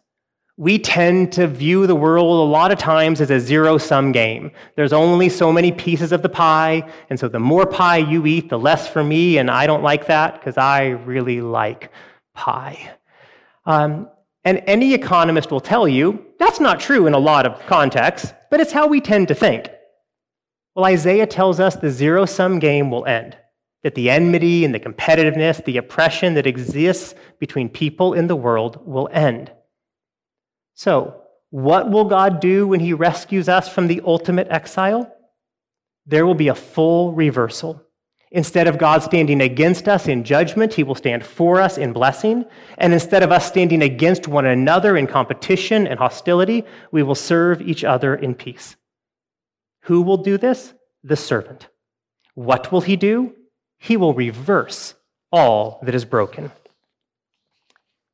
we 0.56 0.80
tend 0.80 1.34
to 1.34 1.48
view 1.48 1.86
the 1.86 1.96
world 1.96 2.40
a 2.40 2.50
lot 2.50 2.72
of 2.72 2.78
times 2.78 3.20
as 3.20 3.30
a 3.30 3.42
zero 3.42 3.78
sum 3.78 4.14
game. 4.14 4.52
There's 4.78 4.94
only 4.94 5.28
so 5.28 5.52
many 5.52 5.74
pieces 5.74 6.14
of 6.14 6.22
the 6.22 6.30
pie, 6.30 6.90
and 7.10 7.20
so 7.20 7.28
the 7.28 7.40
more 7.40 7.66
pie 7.66 7.98
you 7.98 8.26
eat, 8.26 8.48
the 8.48 8.60
less 8.60 8.88
for 8.88 9.04
me, 9.04 9.38
and 9.38 9.52
I 9.52 9.68
don't 9.68 9.84
like 9.84 10.08
that 10.08 10.36
because 10.36 10.58
I 10.58 10.90
really 10.90 11.42
like 11.42 11.92
pie. 12.36 12.92
Um, 13.66 14.10
and 14.44 14.62
any 14.68 14.94
economist 14.94 15.50
will 15.50 15.60
tell 15.60 15.88
you 15.88 16.24
that's 16.38 16.60
not 16.60 16.80
true 16.80 17.08
in 17.08 17.14
a 17.14 17.20
lot 17.20 17.46
of 17.46 17.60
contexts, 17.66 18.32
but 18.52 18.60
it's 18.60 18.72
how 18.72 18.88
we 18.88 19.02
tend 19.02 19.28
to 19.30 19.36
think. 19.36 19.70
Well, 20.76 20.86
Isaiah 20.86 21.26
tells 21.26 21.60
us 21.60 21.76
the 21.76 21.90
zero 21.90 22.26
sum 22.26 22.60
game 22.60 22.92
will 22.92 23.06
end, 23.06 23.38
that 23.84 23.96
the 23.96 24.10
enmity 24.10 24.66
and 24.66 24.76
the 24.76 24.80
competitiveness, 24.80 25.64
the 25.64 25.78
oppression 25.78 26.34
that 26.36 26.46
exists 26.46 27.16
between 27.40 27.70
people 27.70 28.14
in 28.14 28.28
the 28.28 28.36
world 28.36 28.86
will 28.86 29.10
end. 29.12 29.52
So, 30.74 31.22
what 31.50 31.90
will 31.90 32.06
God 32.06 32.42
do 32.42 32.68
when 32.68 32.82
He 32.82 32.94
rescues 32.94 33.48
us 33.48 33.70
from 33.70 33.88
the 33.88 34.02
ultimate 34.06 34.48
exile? 34.50 35.12
There 36.06 36.26
will 36.26 36.36
be 36.36 36.50
a 36.50 36.56
full 36.56 37.14
reversal. 37.14 37.82
Instead 38.32 38.68
of 38.68 38.78
God 38.78 39.04
standing 39.04 39.40
against 39.42 39.88
us 39.88 40.08
in 40.08 40.24
judgment, 40.24 40.74
He 40.74 40.84
will 40.84 40.96
stand 40.96 41.26
for 41.26 41.62
us 41.62 41.78
in 41.78 41.94
blessing. 41.94 42.46
And 42.78 42.92
instead 42.92 43.24
of 43.24 43.32
us 43.32 43.48
standing 43.48 43.82
against 43.82 44.28
one 44.28 44.46
another 44.46 44.98
in 44.98 45.08
competition 45.08 45.88
and 45.88 46.00
hostility, 46.00 46.64
we 46.92 47.04
will 47.04 47.16
serve 47.16 47.62
each 47.62 47.84
other 47.84 48.16
in 48.16 48.36
peace. 48.36 48.76
Who 49.84 50.02
will 50.02 50.18
do 50.18 50.38
this? 50.38 50.74
The 51.04 51.16
servant. 51.16 51.70
What 52.34 52.72
will 52.72 52.82
He 52.82 52.96
do? 52.96 53.36
He 53.78 53.96
will 53.98 54.14
reverse 54.14 54.96
all 55.32 55.80
that 55.84 55.96
is 55.96 56.06
broken. 56.06 56.52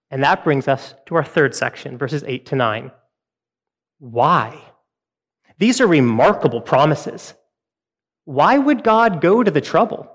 And 0.10 0.24
that 0.24 0.44
brings 0.44 0.68
us 0.68 0.94
to 1.06 1.16
our 1.16 1.24
third 1.24 1.56
section, 1.56 1.98
verses 1.98 2.24
8 2.28 2.46
to 2.48 2.56
9. 2.56 2.92
Why? 4.00 4.62
These 5.58 5.80
are 5.80 5.88
remarkable 5.88 6.60
promises. 6.60 7.34
Why 8.26 8.58
would 8.58 8.84
God 8.84 9.22
go 9.22 9.44
to 9.44 9.52
the 9.52 9.62
trouble? 9.62 10.12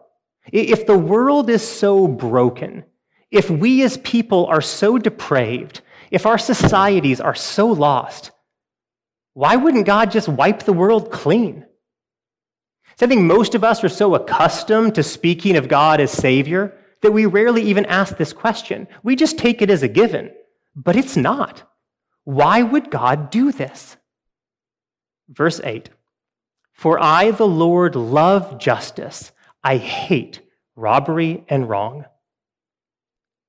If 0.53 0.87
the 0.87 0.99
world 0.99 1.51
is 1.51 1.66
so 1.66 2.07
broken, 2.07 2.85
if 3.31 3.51
we 3.51 3.83
as 3.83 3.97
people 3.99 4.47
are 4.47 4.61
so 4.61 4.99
depraved, 4.99 5.81
if 6.11 6.27
our 6.27 6.38
societies 6.38 7.21
are 7.21 7.35
so 7.35 7.66
lost, 7.66 8.31
why 9.35 9.57
wouldn't 9.57 9.87
God 9.87 10.11
just 10.11 10.29
wipe 10.29 10.62
the 10.62 10.73
world 10.73 11.11
clean? 11.11 11.66
So 12.97 13.05
I 13.05 13.09
think 13.09 13.23
most 13.23 13.55
of 13.55 13.64
us 13.64 13.85
are 13.85 13.88
so 13.88 14.14
accustomed 14.14 14.95
to 14.95 15.03
speaking 15.03 15.57
of 15.57 15.69
God 15.69 16.01
as 16.01 16.11
Savior 16.11 16.75
that 17.03 17.12
we 17.12 17.27
rarely 17.27 17.62
even 17.62 17.85
ask 17.87 18.16
this 18.16 18.33
question. 18.33 18.88
We 19.03 19.16
just 19.16 19.37
take 19.37 19.61
it 19.61 19.69
as 19.69 19.83
a 19.83 19.88
given, 19.88 20.31
but 20.75 20.97
it's 20.97 21.16
not. 21.16 21.62
Why 22.25 22.62
would 22.62 22.90
God 22.90 23.31
do 23.31 23.53
this? 23.53 23.97
Verse 25.29 25.61
8 25.62 25.90
For 26.77 27.03
I, 27.03 27.31
the 27.31 27.49
Lord, 27.49 27.97
love 27.97 28.59
justice. 28.59 29.33
I 29.65 29.79
hate 29.79 30.43
robbery 30.77 31.43
and 31.49 31.69
wrong. 31.69 32.05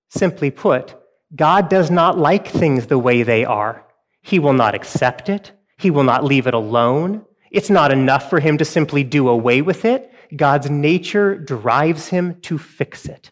Simply 0.10 0.50
put, 0.50 0.96
God 1.36 1.70
does 1.70 1.92
not 1.92 2.18
like 2.18 2.48
things 2.48 2.88
the 2.88 2.98
way 2.98 3.24
they 3.24 3.44
are. 3.44 3.86
He 4.22 4.40
will 4.40 4.54
not 4.54 4.76
accept 4.76 5.28
it. 5.28 5.52
He 5.78 5.92
will 5.92 6.04
not 6.04 6.24
leave 6.24 6.48
it 6.48 6.54
alone. 6.54 7.26
It's 7.52 7.70
not 7.70 7.92
enough 7.92 8.30
for 8.30 8.40
him 8.40 8.58
to 8.60 8.66
simply 8.66 9.04
do 9.04 9.28
away 9.28 9.62
with 9.62 9.84
it. 9.84 10.12
God's 10.36 10.70
nature 10.70 11.36
drives 11.36 12.08
him 12.08 12.40
to 12.42 12.58
fix 12.58 13.06
it. 13.06 13.32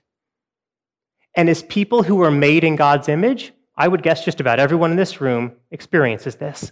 And 1.36 1.50
as 1.50 1.64
people 1.64 2.04
who 2.04 2.22
are 2.22 2.32
made 2.32 2.66
in 2.66 2.76
God's 2.76 3.08
image, 3.08 3.54
I 3.78 3.88
would 3.88 4.04
guess 4.04 4.24
just 4.24 4.42
about 4.42 4.60
everyone 4.60 4.92
in 4.92 4.98
this 4.98 5.20
room 5.22 5.54
experiences 5.72 6.36
this. 6.36 6.72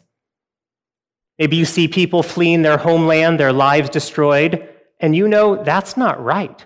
Maybe 1.39 1.57
you 1.57 1.65
see 1.65 1.87
people 1.87 2.23
fleeing 2.23 2.61
their 2.61 2.77
homeland, 2.77 3.39
their 3.39 3.53
lives 3.53 3.89
destroyed, 3.89 4.69
and 4.99 5.15
you 5.15 5.27
know 5.27 5.63
that's 5.63 5.97
not 5.97 6.23
right. 6.23 6.65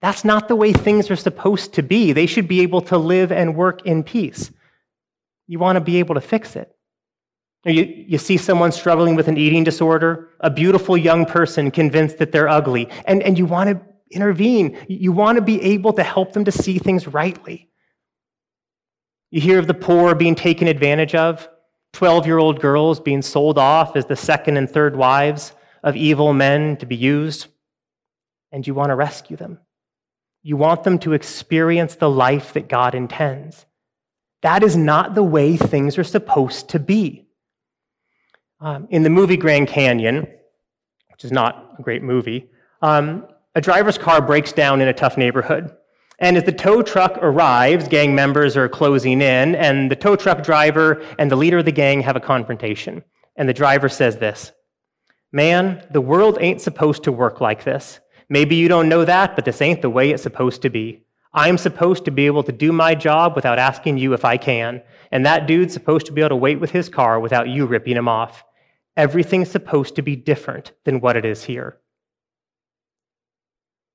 That's 0.00 0.24
not 0.24 0.48
the 0.48 0.56
way 0.56 0.72
things 0.72 1.10
are 1.10 1.16
supposed 1.16 1.74
to 1.74 1.82
be. 1.82 2.12
They 2.12 2.26
should 2.26 2.48
be 2.48 2.60
able 2.62 2.80
to 2.82 2.98
live 2.98 3.30
and 3.30 3.54
work 3.54 3.86
in 3.86 4.02
peace. 4.02 4.50
You 5.46 5.58
want 5.58 5.76
to 5.76 5.80
be 5.80 5.98
able 5.98 6.16
to 6.16 6.20
fix 6.20 6.56
it. 6.56 6.74
You, 7.64 7.84
you 7.84 8.18
see 8.18 8.36
someone 8.36 8.72
struggling 8.72 9.14
with 9.14 9.28
an 9.28 9.36
eating 9.36 9.62
disorder, 9.62 10.30
a 10.40 10.50
beautiful 10.50 10.96
young 10.96 11.24
person 11.24 11.70
convinced 11.70 12.18
that 12.18 12.32
they're 12.32 12.48
ugly, 12.48 12.88
and, 13.04 13.22
and 13.22 13.38
you 13.38 13.46
want 13.46 13.70
to 13.70 13.80
intervene. 14.10 14.76
You 14.88 15.12
want 15.12 15.36
to 15.36 15.42
be 15.42 15.62
able 15.62 15.92
to 15.92 16.02
help 16.02 16.32
them 16.32 16.44
to 16.46 16.52
see 16.52 16.78
things 16.78 17.06
rightly. 17.06 17.70
You 19.30 19.40
hear 19.40 19.60
of 19.60 19.68
the 19.68 19.74
poor 19.74 20.16
being 20.16 20.34
taken 20.34 20.66
advantage 20.66 21.14
of, 21.14 21.48
12 21.92 22.26
year 22.26 22.38
old 22.38 22.60
girls 22.60 23.00
being 23.00 23.22
sold 23.22 23.58
off 23.58 23.96
as 23.96 24.06
the 24.06 24.16
second 24.16 24.56
and 24.56 24.70
third 24.70 24.96
wives 24.96 25.52
of 25.82 25.96
evil 25.96 26.32
men 26.32 26.76
to 26.78 26.86
be 26.86 26.96
used, 26.96 27.46
and 28.50 28.66
you 28.66 28.74
want 28.74 28.90
to 28.90 28.94
rescue 28.94 29.36
them. 29.36 29.58
You 30.42 30.56
want 30.56 30.84
them 30.84 30.98
to 31.00 31.12
experience 31.12 31.94
the 31.94 32.10
life 32.10 32.54
that 32.54 32.68
God 32.68 32.94
intends. 32.94 33.66
That 34.42 34.62
is 34.62 34.76
not 34.76 35.14
the 35.14 35.22
way 35.22 35.56
things 35.56 35.98
are 35.98 36.04
supposed 36.04 36.70
to 36.70 36.78
be. 36.78 37.26
Um, 38.60 38.86
in 38.90 39.02
the 39.02 39.10
movie 39.10 39.36
Grand 39.36 39.68
Canyon, 39.68 40.26
which 41.10 41.24
is 41.24 41.32
not 41.32 41.76
a 41.78 41.82
great 41.82 42.02
movie, 42.02 42.48
um, 42.80 43.26
a 43.54 43.60
driver's 43.60 43.98
car 43.98 44.20
breaks 44.20 44.52
down 44.52 44.80
in 44.80 44.88
a 44.88 44.92
tough 44.92 45.16
neighborhood. 45.16 45.74
And 46.22 46.36
as 46.36 46.44
the 46.44 46.52
tow 46.52 46.82
truck 46.82 47.18
arrives, 47.20 47.88
gang 47.88 48.14
members 48.14 48.56
are 48.56 48.68
closing 48.68 49.20
in, 49.20 49.56
and 49.56 49.90
the 49.90 49.96
tow 49.96 50.14
truck 50.14 50.44
driver 50.44 51.04
and 51.18 51.28
the 51.28 51.34
leader 51.34 51.58
of 51.58 51.64
the 51.64 51.72
gang 51.72 52.00
have 52.02 52.14
a 52.14 52.20
confrontation. 52.20 53.02
And 53.34 53.48
the 53.48 53.52
driver 53.52 53.88
says 53.88 54.18
this 54.18 54.52
Man, 55.32 55.84
the 55.90 56.00
world 56.00 56.38
ain't 56.40 56.60
supposed 56.60 57.02
to 57.04 57.12
work 57.12 57.40
like 57.40 57.64
this. 57.64 57.98
Maybe 58.28 58.54
you 58.54 58.68
don't 58.68 58.88
know 58.88 59.04
that, 59.04 59.34
but 59.34 59.44
this 59.44 59.60
ain't 59.60 59.82
the 59.82 59.90
way 59.90 60.12
it's 60.12 60.22
supposed 60.22 60.62
to 60.62 60.70
be. 60.70 61.02
I'm 61.34 61.58
supposed 61.58 62.04
to 62.04 62.12
be 62.12 62.26
able 62.26 62.44
to 62.44 62.52
do 62.52 62.70
my 62.70 62.94
job 62.94 63.34
without 63.34 63.58
asking 63.58 63.98
you 63.98 64.12
if 64.12 64.24
I 64.24 64.36
can, 64.36 64.80
and 65.10 65.26
that 65.26 65.48
dude's 65.48 65.74
supposed 65.74 66.06
to 66.06 66.12
be 66.12 66.20
able 66.20 66.28
to 66.28 66.36
wait 66.36 66.60
with 66.60 66.70
his 66.70 66.88
car 66.88 67.18
without 67.18 67.48
you 67.48 67.66
ripping 67.66 67.96
him 67.96 68.06
off. 68.06 68.44
Everything's 68.96 69.50
supposed 69.50 69.96
to 69.96 70.02
be 70.02 70.14
different 70.14 70.70
than 70.84 71.00
what 71.00 71.16
it 71.16 71.24
is 71.24 71.42
here. 71.42 71.78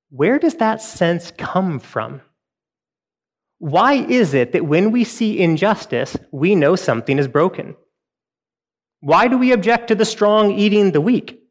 Where 0.09 0.39
does 0.39 0.55
that 0.55 0.81
sense 0.81 1.31
come 1.37 1.79
from? 1.79 2.21
Why 3.59 3.93
is 3.93 4.33
it 4.33 4.51
that 4.51 4.65
when 4.65 4.91
we 4.91 5.03
see 5.03 5.39
injustice, 5.39 6.15
we 6.31 6.55
know 6.55 6.75
something 6.75 7.17
is 7.17 7.27
broken? 7.27 7.75
Why 9.01 9.27
do 9.27 9.37
we 9.37 9.51
object 9.51 9.87
to 9.89 9.95
the 9.95 10.05
strong 10.05 10.51
eating 10.51 10.91
the 10.91 11.01
weak? 11.01 11.43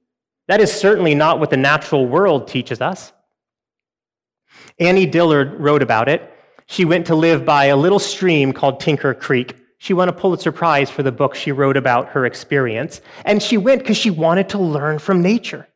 That 0.49 0.61
is 0.61 0.73
certainly 0.73 1.15
not 1.15 1.41
what 1.41 1.51
the 1.51 1.57
natural 1.57 2.07
world 2.07 2.49
teaches 2.49 2.81
us. 2.81 3.13
Annie 4.79 5.07
Dillard 5.07 5.55
wrote 5.61 5.83
about 5.83 6.09
it. 6.09 6.33
She 6.67 6.85
went 6.85 7.07
to 7.07 7.15
live 7.15 7.45
by 7.45 7.67
a 7.67 7.77
little 7.77 7.99
stream 7.99 8.53
called 8.53 8.81
Tinker 8.81 9.15
Creek. 9.15 9.57
She 9.79 9.93
won 9.93 10.09
a 10.09 10.13
Pulitzer 10.13 10.53
Prize 10.53 10.91
for 10.91 11.03
the 11.03 11.13
book 11.13 11.35
she 11.35 11.53
wrote 11.53 11.77
about 11.77 12.09
her 12.11 12.25
experience. 12.25 13.01
And 13.25 13.43
she 13.43 13.57
went 13.57 13.83
because 13.83 13.97
she 13.97 14.11
wanted 14.11 14.49
to 14.51 14.59
learn 14.59 14.99
from 14.99 15.21
nature. 15.23 15.69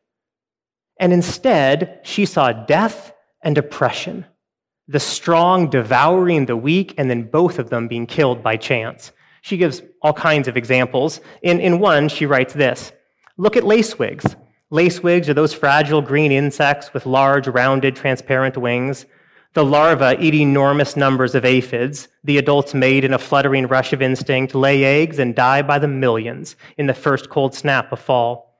And 1.01 1.11
instead, 1.11 1.99
she 2.03 2.27
saw 2.27 2.53
death 2.53 3.11
and 3.41 3.57
oppression, 3.57 4.23
the 4.87 4.99
strong 4.99 5.67
devouring 5.67 6.45
the 6.45 6.55
weak, 6.55 6.93
and 6.95 7.09
then 7.09 7.23
both 7.23 7.57
of 7.57 7.71
them 7.71 7.87
being 7.87 8.05
killed 8.05 8.43
by 8.43 8.55
chance. 8.55 9.11
She 9.41 9.57
gives 9.57 9.81
all 10.03 10.13
kinds 10.13 10.47
of 10.47 10.55
examples. 10.55 11.19
In, 11.41 11.59
in 11.59 11.79
one, 11.79 12.07
she 12.07 12.27
writes 12.27 12.53
this 12.53 12.91
Look 13.35 13.57
at 13.57 13.63
lacewings. 13.63 14.35
Lacewings 14.71 15.27
are 15.27 15.33
those 15.33 15.55
fragile 15.55 16.03
green 16.03 16.31
insects 16.31 16.93
with 16.93 17.07
large, 17.07 17.47
rounded, 17.47 17.95
transparent 17.95 18.55
wings. 18.55 19.07
The 19.53 19.65
larvae 19.65 20.17
eat 20.19 20.35
enormous 20.35 20.95
numbers 20.95 21.33
of 21.33 21.45
aphids. 21.45 22.09
The 22.23 22.37
adults 22.37 22.75
made 22.75 23.03
in 23.03 23.13
a 23.13 23.19
fluttering 23.19 23.65
rush 23.65 23.91
of 23.91 24.03
instinct, 24.03 24.53
lay 24.53 24.83
eggs, 24.83 25.17
and 25.17 25.35
die 25.35 25.63
by 25.63 25.79
the 25.79 25.87
millions 25.87 26.55
in 26.77 26.85
the 26.85 26.93
first 26.93 27.31
cold 27.31 27.55
snap 27.55 27.91
of 27.91 27.99
fall. 27.99 28.50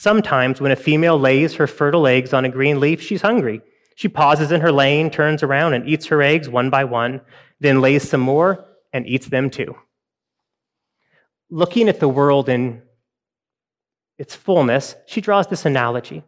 Sometimes, 0.00 0.62
when 0.62 0.72
a 0.72 0.76
female 0.76 1.18
lays 1.18 1.56
her 1.56 1.66
fertile 1.66 2.06
eggs 2.06 2.32
on 2.32 2.46
a 2.46 2.48
green 2.48 2.80
leaf, 2.80 3.02
she's 3.02 3.20
hungry. 3.20 3.60
She 3.96 4.08
pauses 4.08 4.50
in 4.50 4.62
her 4.62 4.72
laying, 4.72 5.10
turns 5.10 5.42
around, 5.42 5.74
and 5.74 5.86
eats 5.86 6.06
her 6.06 6.22
eggs 6.22 6.48
one 6.48 6.70
by 6.70 6.84
one, 6.84 7.20
then 7.60 7.82
lays 7.82 8.08
some 8.08 8.22
more 8.22 8.64
and 8.94 9.06
eats 9.06 9.26
them 9.26 9.50
too. 9.50 9.76
Looking 11.50 11.86
at 11.90 12.00
the 12.00 12.08
world 12.08 12.48
in 12.48 12.80
its 14.16 14.34
fullness, 14.34 14.96
she 15.04 15.20
draws 15.20 15.48
this 15.48 15.66
analogy. 15.66 16.24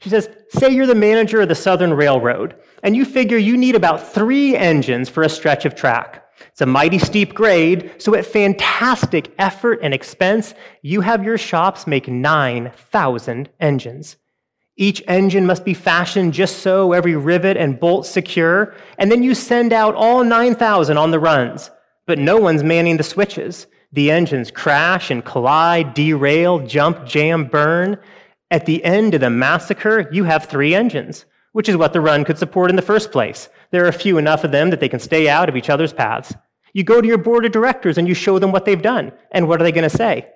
She 0.00 0.08
says, 0.08 0.30
Say 0.48 0.70
you're 0.70 0.86
the 0.86 0.94
manager 0.94 1.42
of 1.42 1.50
the 1.50 1.54
Southern 1.54 1.92
Railroad, 1.92 2.56
and 2.82 2.96
you 2.96 3.04
figure 3.04 3.36
you 3.36 3.58
need 3.58 3.74
about 3.74 4.14
three 4.14 4.56
engines 4.56 5.10
for 5.10 5.22
a 5.22 5.28
stretch 5.28 5.66
of 5.66 5.74
track. 5.74 6.24
It's 6.50 6.60
a 6.60 6.66
mighty 6.66 6.98
steep 6.98 7.34
grade, 7.34 7.92
so 7.98 8.14
at 8.14 8.26
fantastic 8.26 9.32
effort 9.38 9.80
and 9.82 9.94
expense, 9.94 10.54
you 10.82 11.00
have 11.00 11.24
your 11.24 11.38
shops 11.38 11.86
make 11.86 12.08
9,000 12.08 13.48
engines. 13.60 14.16
Each 14.76 15.02
engine 15.06 15.46
must 15.46 15.64
be 15.64 15.74
fashioned 15.74 16.32
just 16.32 16.58
so, 16.58 16.92
every 16.92 17.14
rivet 17.14 17.56
and 17.56 17.78
bolt 17.78 18.06
secure, 18.06 18.74
and 18.98 19.12
then 19.12 19.22
you 19.22 19.34
send 19.34 19.72
out 19.72 19.94
all 19.94 20.24
9,000 20.24 20.96
on 20.96 21.10
the 21.10 21.20
runs. 21.20 21.70
But 22.06 22.18
no 22.18 22.38
one's 22.38 22.64
manning 22.64 22.96
the 22.96 23.02
switches. 23.02 23.66
The 23.92 24.10
engines 24.10 24.50
crash 24.50 25.10
and 25.10 25.24
collide, 25.24 25.94
derail, 25.94 26.60
jump, 26.60 27.04
jam, 27.06 27.44
burn. 27.44 27.98
At 28.50 28.66
the 28.66 28.82
end 28.82 29.14
of 29.14 29.20
the 29.20 29.30
massacre, 29.30 30.08
you 30.10 30.24
have 30.24 30.46
three 30.46 30.74
engines, 30.74 31.26
which 31.52 31.68
is 31.68 31.76
what 31.76 31.92
the 31.92 32.00
run 32.00 32.24
could 32.24 32.38
support 32.38 32.70
in 32.70 32.76
the 32.76 32.82
first 32.82 33.12
place. 33.12 33.50
There 33.72 33.84
are 33.84 33.88
a 33.88 33.92
few 33.92 34.18
enough 34.18 34.44
of 34.44 34.52
them 34.52 34.70
that 34.70 34.80
they 34.80 34.88
can 34.88 35.00
stay 35.00 35.28
out 35.28 35.48
of 35.48 35.56
each 35.56 35.70
other's 35.70 35.92
paths. 35.92 36.34
You 36.72 36.84
go 36.84 37.00
to 37.00 37.08
your 37.08 37.18
board 37.18 37.44
of 37.44 37.52
directors 37.52 37.98
and 37.98 38.06
you 38.06 38.14
show 38.14 38.38
them 38.38 38.52
what 38.52 38.64
they've 38.64 38.80
done. 38.80 39.12
And 39.30 39.48
what 39.48 39.60
are 39.60 39.64
they 39.64 39.72
going 39.72 39.88
to 39.88 39.96
say? 39.96 40.28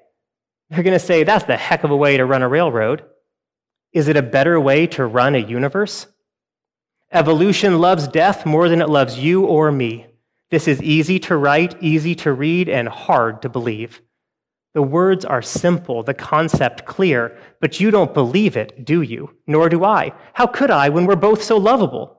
They're 0.70 0.83
going 0.83 0.99
to 0.99 1.05
say, 1.05 1.22
that's 1.22 1.44
the 1.44 1.57
heck 1.57 1.85
of 1.85 1.90
a 1.90 1.96
way 1.96 2.16
to 2.16 2.25
run 2.25 2.42
a 2.42 2.49
railroad. 2.49 3.05
Is 3.92 4.09
it 4.09 4.16
a 4.16 4.22
better 4.22 4.59
way 4.59 4.87
to 4.88 5.07
run 5.07 5.35
a 5.35 5.38
universe? 5.38 6.07
Evolution 7.12 7.79
loves 7.79 8.09
death 8.09 8.44
more 8.44 8.68
than 8.68 8.83
it 8.83 8.88
loves 8.88 9.18
you 9.18 9.44
or 9.44 9.70
me. 9.70 10.07
This 10.51 10.66
is 10.66 10.83
easy 10.83 11.18
to 11.20 11.37
write, 11.37 11.81
easy 11.83 12.14
to 12.16 12.33
read, 12.33 12.68
and 12.68 12.88
hard 12.88 13.42
to 13.42 13.49
believe. 13.49 14.01
The 14.75 14.83
words 14.83 15.25
are 15.25 15.42
simple, 15.42 16.03
the 16.03 16.14
concept 16.14 16.85
clear, 16.85 17.38
but 17.61 17.81
you 17.81 17.90
don't 17.90 18.12
believe 18.12 18.57
it, 18.57 18.85
do 18.85 19.03
you? 19.03 19.31
Nor 19.46 19.68
do 19.68 19.85
I. 19.85 20.12
How 20.35 20.46
could 20.46 20.70
I 20.70 20.88
when 20.88 21.07
we're 21.07 21.16
both 21.16 21.42
so 21.42 21.57
lovable? 21.57 22.15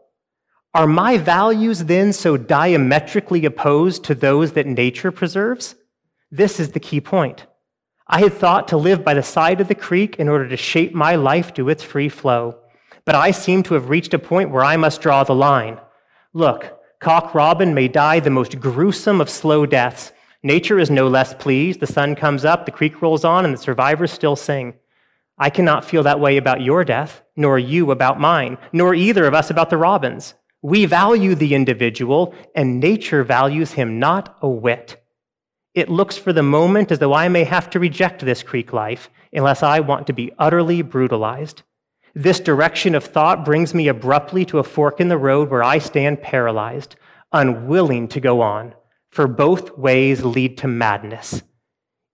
Are 0.78 0.86
my 0.86 1.18
values 1.18 1.86
then 1.86 2.14
so 2.14 2.38
diametrically 2.38 3.46
opposed 3.46 4.04
to 4.04 4.14
those 4.14 4.52
that 4.52 4.68
nature 4.68 5.12
preserves? 5.12 5.74
This 6.30 6.60
is 6.60 6.70
the 6.70 6.80
key 6.80 7.02
point. 7.02 7.48
I 8.06 8.20
had 8.20 8.34
thought 8.34 8.68
to 8.68 8.78
live 8.78 9.04
by 9.04 9.16
the 9.16 9.24
side 9.24 9.60
of 9.60 9.70
the 9.70 9.74
creek 9.74 10.18
in 10.18 10.30
order 10.30 10.48
to 10.48 10.56
shape 10.56 10.94
my 10.94 11.16
life 11.16 11.52
to 11.56 11.70
its 11.70 11.82
free 11.82 12.10
flow, 12.10 12.60
but 13.06 13.16
I 13.16 13.32
seem 13.32 13.64
to 13.64 13.74
have 13.74 13.90
reached 13.90 14.14
a 14.14 14.20
point 14.20 14.52
where 14.52 14.64
I 14.64 14.78
must 14.78 15.02
draw 15.02 15.24
the 15.24 15.34
line. 15.34 15.80
Look, 16.34 16.78
Cock 17.00 17.34
Robin 17.34 17.74
may 17.74 17.88
die 17.88 18.20
the 18.20 18.30
most 18.30 18.60
gruesome 18.60 19.20
of 19.20 19.32
slow 19.32 19.66
deaths. 19.66 20.12
Nature 20.44 20.78
is 20.78 20.92
no 20.92 21.08
less 21.08 21.34
pleased. 21.34 21.80
The 21.80 21.88
sun 21.88 22.14
comes 22.14 22.46
up, 22.46 22.68
the 22.68 22.72
creek 22.72 23.02
rolls 23.02 23.26
on, 23.26 23.46
and 23.46 23.54
the 23.56 23.58
survivors 23.58 24.12
still 24.12 24.36
sing. 24.36 24.76
I 25.40 25.50
cannot 25.50 25.86
feel 25.86 26.04
that 26.04 26.20
way 26.20 26.38
about 26.38 26.62
your 26.62 26.86
death, 26.86 27.24
nor 27.36 27.58
you 27.58 27.90
about 27.90 28.20
mine, 28.20 28.60
nor 28.72 28.94
either 28.94 29.26
of 29.26 29.34
us 29.34 29.50
about 29.50 29.72
the 29.72 29.78
robins. 29.78 30.36
We 30.62 30.86
value 30.86 31.36
the 31.36 31.54
individual, 31.54 32.34
and 32.56 32.80
nature 32.80 33.24
values 33.24 33.74
him 33.74 34.00
not 34.00 34.38
a 34.42 34.50
whit. 34.50 35.04
It 35.74 35.90
looks 35.90 36.18
for 36.18 36.34
the 36.34 36.44
moment 36.44 36.92
as 36.92 37.00
though 37.00 37.14
I 37.14 37.28
may 37.28 37.44
have 37.44 37.70
to 37.70 37.80
reject 37.80 38.26
this 38.26 38.42
creek 38.42 38.74
life 38.74 39.10
unless 39.32 39.62
I 39.62 39.80
want 39.80 40.08
to 40.08 40.14
be 40.14 40.32
utterly 40.40 40.82
brutalized. 40.82 41.62
This 42.16 42.40
direction 42.40 42.96
of 42.96 43.04
thought 43.04 43.46
brings 43.46 43.76
me 43.76 43.88
abruptly 43.88 44.44
to 44.46 44.58
a 44.58 44.64
fork 44.64 45.00
in 45.00 45.08
the 45.08 45.20
road 45.20 45.52
where 45.52 45.64
I 45.64 45.78
stand 45.78 46.24
paralyzed, 46.24 46.96
unwilling 47.32 48.08
to 48.08 48.20
go 48.20 48.42
on, 48.42 48.74
for 49.12 49.28
both 49.28 49.78
ways 49.78 50.26
lead 50.26 50.58
to 50.58 50.68
madness. 50.68 51.44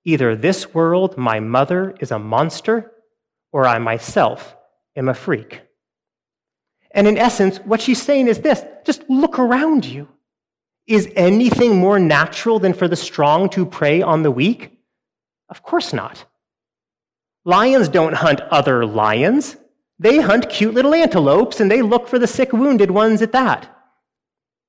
Either 0.03 0.35
this 0.35 0.73
world, 0.73 1.17
my 1.17 1.39
mother, 1.39 1.95
is 2.01 2.11
a 2.11 2.19
monster, 2.19 2.91
or 3.53 3.65
I 3.65 3.79
myself 3.79 4.57
am 4.97 5.07
a 5.07 5.13
freak. 5.13 5.61
And 6.93 7.07
in 7.07 7.17
essence, 7.17 7.57
what 7.57 7.81
she's 7.81 8.01
saying 8.01 8.27
is 8.27 8.39
this 8.39 8.63
just 8.85 9.09
look 9.09 9.39
around 9.39 9.85
you. 9.85 10.07
Is 10.85 11.09
anything 11.15 11.77
more 11.77 11.97
natural 11.97 12.59
than 12.59 12.73
for 12.73 12.87
the 12.87 12.95
strong 12.95 13.49
to 13.49 13.65
prey 13.65 14.01
on 14.01 14.23
the 14.23 14.31
weak? 14.31 14.77
Of 15.49 15.63
course 15.63 15.93
not. 15.93 16.25
Lions 17.45 17.89
don't 17.89 18.13
hunt 18.13 18.41
other 18.41 18.85
lions. 18.85 19.57
They 19.99 20.19
hunt 20.19 20.49
cute 20.49 20.73
little 20.73 20.93
antelopes 20.93 21.59
and 21.59 21.71
they 21.71 21.81
look 21.81 22.07
for 22.07 22.19
the 22.19 22.27
sick, 22.27 22.51
wounded 22.51 22.91
ones 22.91 23.21
at 23.21 23.31
that. 23.31 23.69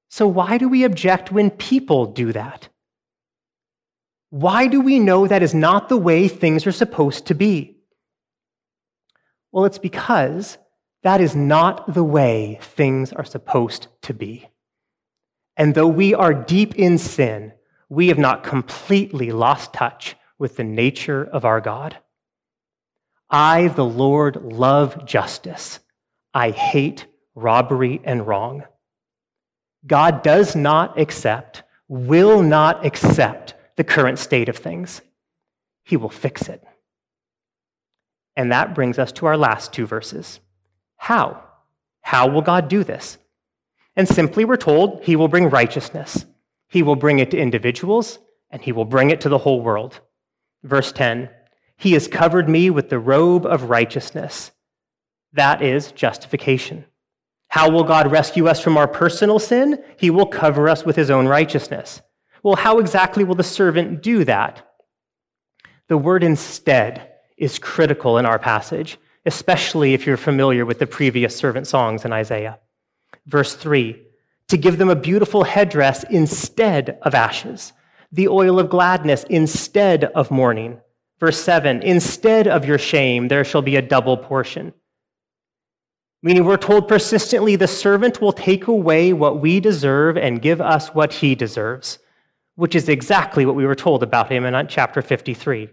So, 0.09 0.29
why 0.29 0.59
do 0.59 0.69
we 0.69 0.85
object 0.85 1.33
when 1.33 1.51
people 1.51 2.07
do 2.07 2.33
that? 2.33 2.69
Why 4.31 4.67
do 4.67 4.81
we 4.81 4.99
know 4.99 5.27
that 5.27 5.43
is 5.43 5.55
not 5.55 5.89
the 5.89 5.97
way 5.97 6.29
things 6.29 6.67
are 6.67 6.73
supposed 6.73 7.27
to 7.27 7.35
be? 7.35 7.77
Well, 9.51 9.65
it's 9.65 9.79
because 9.79 10.59
that 11.05 11.21
is 11.21 11.37
not 11.37 11.95
the 11.95 12.03
way 12.03 12.59
things 12.61 13.13
are 13.13 13.25
supposed 13.25 13.87
to 14.03 14.15
be. 14.15 14.49
And 15.57 15.75
though 15.75 15.87
we 15.87 16.15
are 16.15 16.35
deep 16.35 16.75
in 16.75 16.99
sin, 16.99 17.53
we 17.89 18.09
have 18.09 18.19
not 18.19 18.43
completely 18.43 19.31
lost 19.31 19.73
touch 19.73 20.17
with 20.39 20.57
the 20.57 20.65
nature 20.65 21.23
of 21.23 21.45
our 21.45 21.61
God. 21.61 21.99
I, 23.31 23.69
the 23.69 23.85
Lord, 23.85 24.43
love 24.43 25.05
justice. 25.05 25.79
I 26.33 26.51
hate 26.51 27.07
robbery 27.35 28.01
and 28.03 28.27
wrong. 28.27 28.65
God 29.87 30.23
does 30.23 30.57
not 30.57 30.99
accept, 30.99 31.63
will 31.87 32.43
not 32.43 32.85
accept 32.85 33.55
the 33.77 33.85
current 33.85 34.19
state 34.19 34.49
of 34.49 34.57
things. 34.57 35.03
He 35.85 35.99
will 35.99 36.09
fix 36.09 36.49
it. 36.49 36.65
And 38.37 38.51
that 38.53 38.75
brings 38.75 38.99
us 38.99 39.13
to 39.13 39.27
our 39.27 39.37
last 39.37 39.73
two 39.73 39.87
verses. 39.87 40.41
How? 40.97 41.43
How 42.01 42.29
will 42.29 42.43
God 42.43 42.69
do 42.69 42.85
this? 42.85 43.19
And 43.97 44.09
simply, 44.09 44.45
we're 44.45 44.57
told 44.57 45.03
he 45.03 45.17
will 45.17 45.29
bring 45.29 45.51
righteousness. 45.51 46.27
He 46.69 46.83
will 46.83 46.97
bring 46.97 47.19
it 47.19 47.31
to 47.31 47.39
individuals, 47.39 48.19
and 48.51 48.61
he 48.61 48.73
will 48.73 48.85
bring 48.85 49.11
it 49.11 49.21
to 49.23 49.29
the 49.29 49.39
whole 49.39 49.61
world. 49.61 50.01
Verse 50.63 50.93
10 50.93 51.31
He 51.77 51.93
has 51.93 52.09
covered 52.09 52.49
me 52.49 52.71
with 52.71 52.89
the 52.89 52.99
robe 52.99 53.47
of 53.47 53.71
righteousness. 53.71 54.51
That 55.33 55.63
is 55.63 55.93
justification. 55.93 56.85
How 57.49 57.71
will 57.71 57.85
God 57.85 58.11
rescue 58.11 58.49
us 58.49 58.61
from 58.61 58.77
our 58.77 58.89
personal 58.89 59.39
sin? 59.39 59.83
He 59.97 60.11
will 60.11 60.27
cover 60.27 60.69
us 60.69 60.85
with 60.85 60.97
his 60.97 61.11
own 61.11 61.29
righteousness. 61.29 62.03
Well, 62.43 62.57
how 62.57 62.79
exactly 62.79 63.25
will 63.25 63.37
the 63.37 63.45
servant 63.45 64.03
do 64.03 64.25
that? 64.25 64.69
The 65.89 65.97
word 65.97 66.25
instead 66.25 67.13
is 67.37 67.59
critical 67.59 68.19
in 68.19 68.27
our 68.27 68.39
passage, 68.39 68.99
especially 69.27 69.95
if 69.95 70.07
you're 70.07 70.17
familiar 70.17 70.67
with 70.67 70.79
the 70.79 70.87
previous 70.87 71.35
servant 71.37 71.67
songs 71.67 72.05
in 72.05 72.13
Isaiah. 72.13 72.59
Verse 73.27 73.55
3 73.55 74.05
to 74.49 74.57
give 74.57 74.79
them 74.79 74.91
a 74.91 74.97
beautiful 74.97 75.45
headdress 75.45 76.05
instead 76.05 76.99
of 77.03 77.15
ashes, 77.15 77.73
the 78.13 78.29
oil 78.29 78.59
of 78.59 78.69
gladness 78.69 79.25
instead 79.31 80.05
of 80.05 80.31
mourning. 80.31 80.81
Verse 81.19 81.41
7 81.41 81.83
Instead 81.83 82.47
of 82.47 82.67
your 82.67 82.79
shame, 82.79 83.29
there 83.29 83.45
shall 83.45 83.63
be 83.63 83.77
a 83.77 83.83
double 83.83 84.17
portion. 84.17 84.73
Meaning, 86.23 86.45
we're 86.45 86.57
told 86.57 86.89
persistently 86.89 87.57
the 87.57 87.67
servant 87.67 88.21
will 88.21 88.33
take 88.33 88.67
away 88.67 89.13
what 89.13 89.41
we 89.41 89.61
deserve 89.61 90.17
and 90.17 90.41
give 90.41 90.61
us 90.61 90.89
what 90.89 91.15
he 91.15 91.35
deserves, 91.35 91.99
which 92.55 92.75
is 92.75 92.89
exactly 92.89 93.45
what 93.45 93.57
we 93.57 93.67
were 93.67 93.75
told 93.75 94.03
about 94.03 94.31
him 94.31 94.45
in 94.45 94.69
chapter 94.69 95.03
53, 95.03 95.69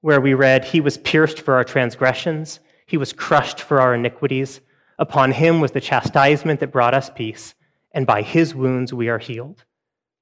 where 0.00 0.20
we 0.20 0.34
read, 0.34 0.64
He 0.64 0.80
was 0.80 0.98
pierced 0.98 1.40
for 1.40 1.54
our 1.54 1.64
transgressions, 1.64 2.58
he 2.86 2.96
was 2.96 3.12
crushed 3.12 3.60
for 3.60 3.80
our 3.80 3.94
iniquities. 3.94 4.60
Upon 4.98 5.32
him 5.32 5.60
was 5.60 5.72
the 5.72 5.80
chastisement 5.80 6.60
that 6.60 6.72
brought 6.72 6.94
us 6.94 7.10
peace, 7.10 7.54
and 7.92 8.06
by 8.06 8.22
his 8.22 8.54
wounds 8.54 8.94
we 8.94 9.08
are 9.08 9.18
healed. 9.18 9.64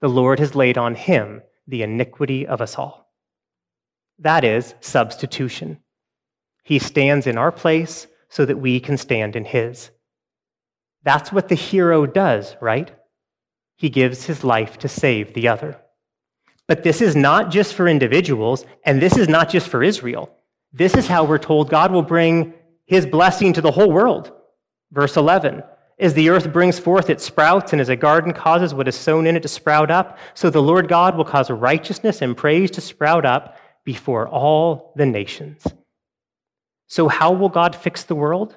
The 0.00 0.08
Lord 0.08 0.38
has 0.38 0.54
laid 0.54 0.76
on 0.76 0.94
him 0.94 1.42
the 1.66 1.82
iniquity 1.82 2.46
of 2.46 2.60
us 2.60 2.76
all. 2.76 3.12
That 4.18 4.44
is 4.44 4.74
substitution. 4.80 5.78
He 6.62 6.78
stands 6.78 7.26
in 7.26 7.38
our 7.38 7.52
place 7.52 8.06
so 8.28 8.44
that 8.44 8.58
we 8.58 8.80
can 8.80 8.96
stand 8.96 9.36
in 9.36 9.44
his. 9.44 9.90
That's 11.02 11.30
what 11.30 11.48
the 11.48 11.54
hero 11.54 12.06
does, 12.06 12.56
right? 12.60 12.90
He 13.76 13.90
gives 13.90 14.24
his 14.24 14.42
life 14.42 14.78
to 14.78 14.88
save 14.88 15.34
the 15.34 15.48
other. 15.48 15.78
But 16.66 16.82
this 16.82 17.02
is 17.02 17.14
not 17.14 17.50
just 17.50 17.74
for 17.74 17.86
individuals, 17.86 18.64
and 18.84 19.02
this 19.02 19.16
is 19.16 19.28
not 19.28 19.50
just 19.50 19.68
for 19.68 19.82
Israel. 19.82 20.34
This 20.76 20.94
is 20.94 21.06
how 21.06 21.24
we're 21.24 21.38
told 21.38 21.70
God 21.70 21.92
will 21.92 22.02
bring 22.02 22.52
his 22.84 23.06
blessing 23.06 23.52
to 23.52 23.60
the 23.60 23.70
whole 23.70 23.92
world. 23.92 24.32
Verse 24.90 25.16
11 25.16 25.62
As 26.00 26.14
the 26.14 26.28
earth 26.30 26.52
brings 26.52 26.80
forth 26.80 27.08
its 27.08 27.24
sprouts, 27.24 27.72
and 27.72 27.80
as 27.80 27.88
a 27.88 27.96
garden 27.96 28.32
causes 28.32 28.74
what 28.74 28.88
is 28.88 28.96
sown 28.96 29.28
in 29.28 29.36
it 29.36 29.42
to 29.42 29.48
sprout 29.48 29.92
up, 29.92 30.18
so 30.34 30.50
the 30.50 30.60
Lord 30.60 30.88
God 30.88 31.16
will 31.16 31.24
cause 31.24 31.48
righteousness 31.48 32.20
and 32.20 32.36
praise 32.36 32.72
to 32.72 32.80
sprout 32.80 33.24
up 33.24 33.56
before 33.84 34.28
all 34.28 34.92
the 34.96 35.06
nations. 35.06 35.64
So, 36.88 37.06
how 37.06 37.32
will 37.32 37.48
God 37.48 37.76
fix 37.76 38.02
the 38.02 38.16
world? 38.16 38.56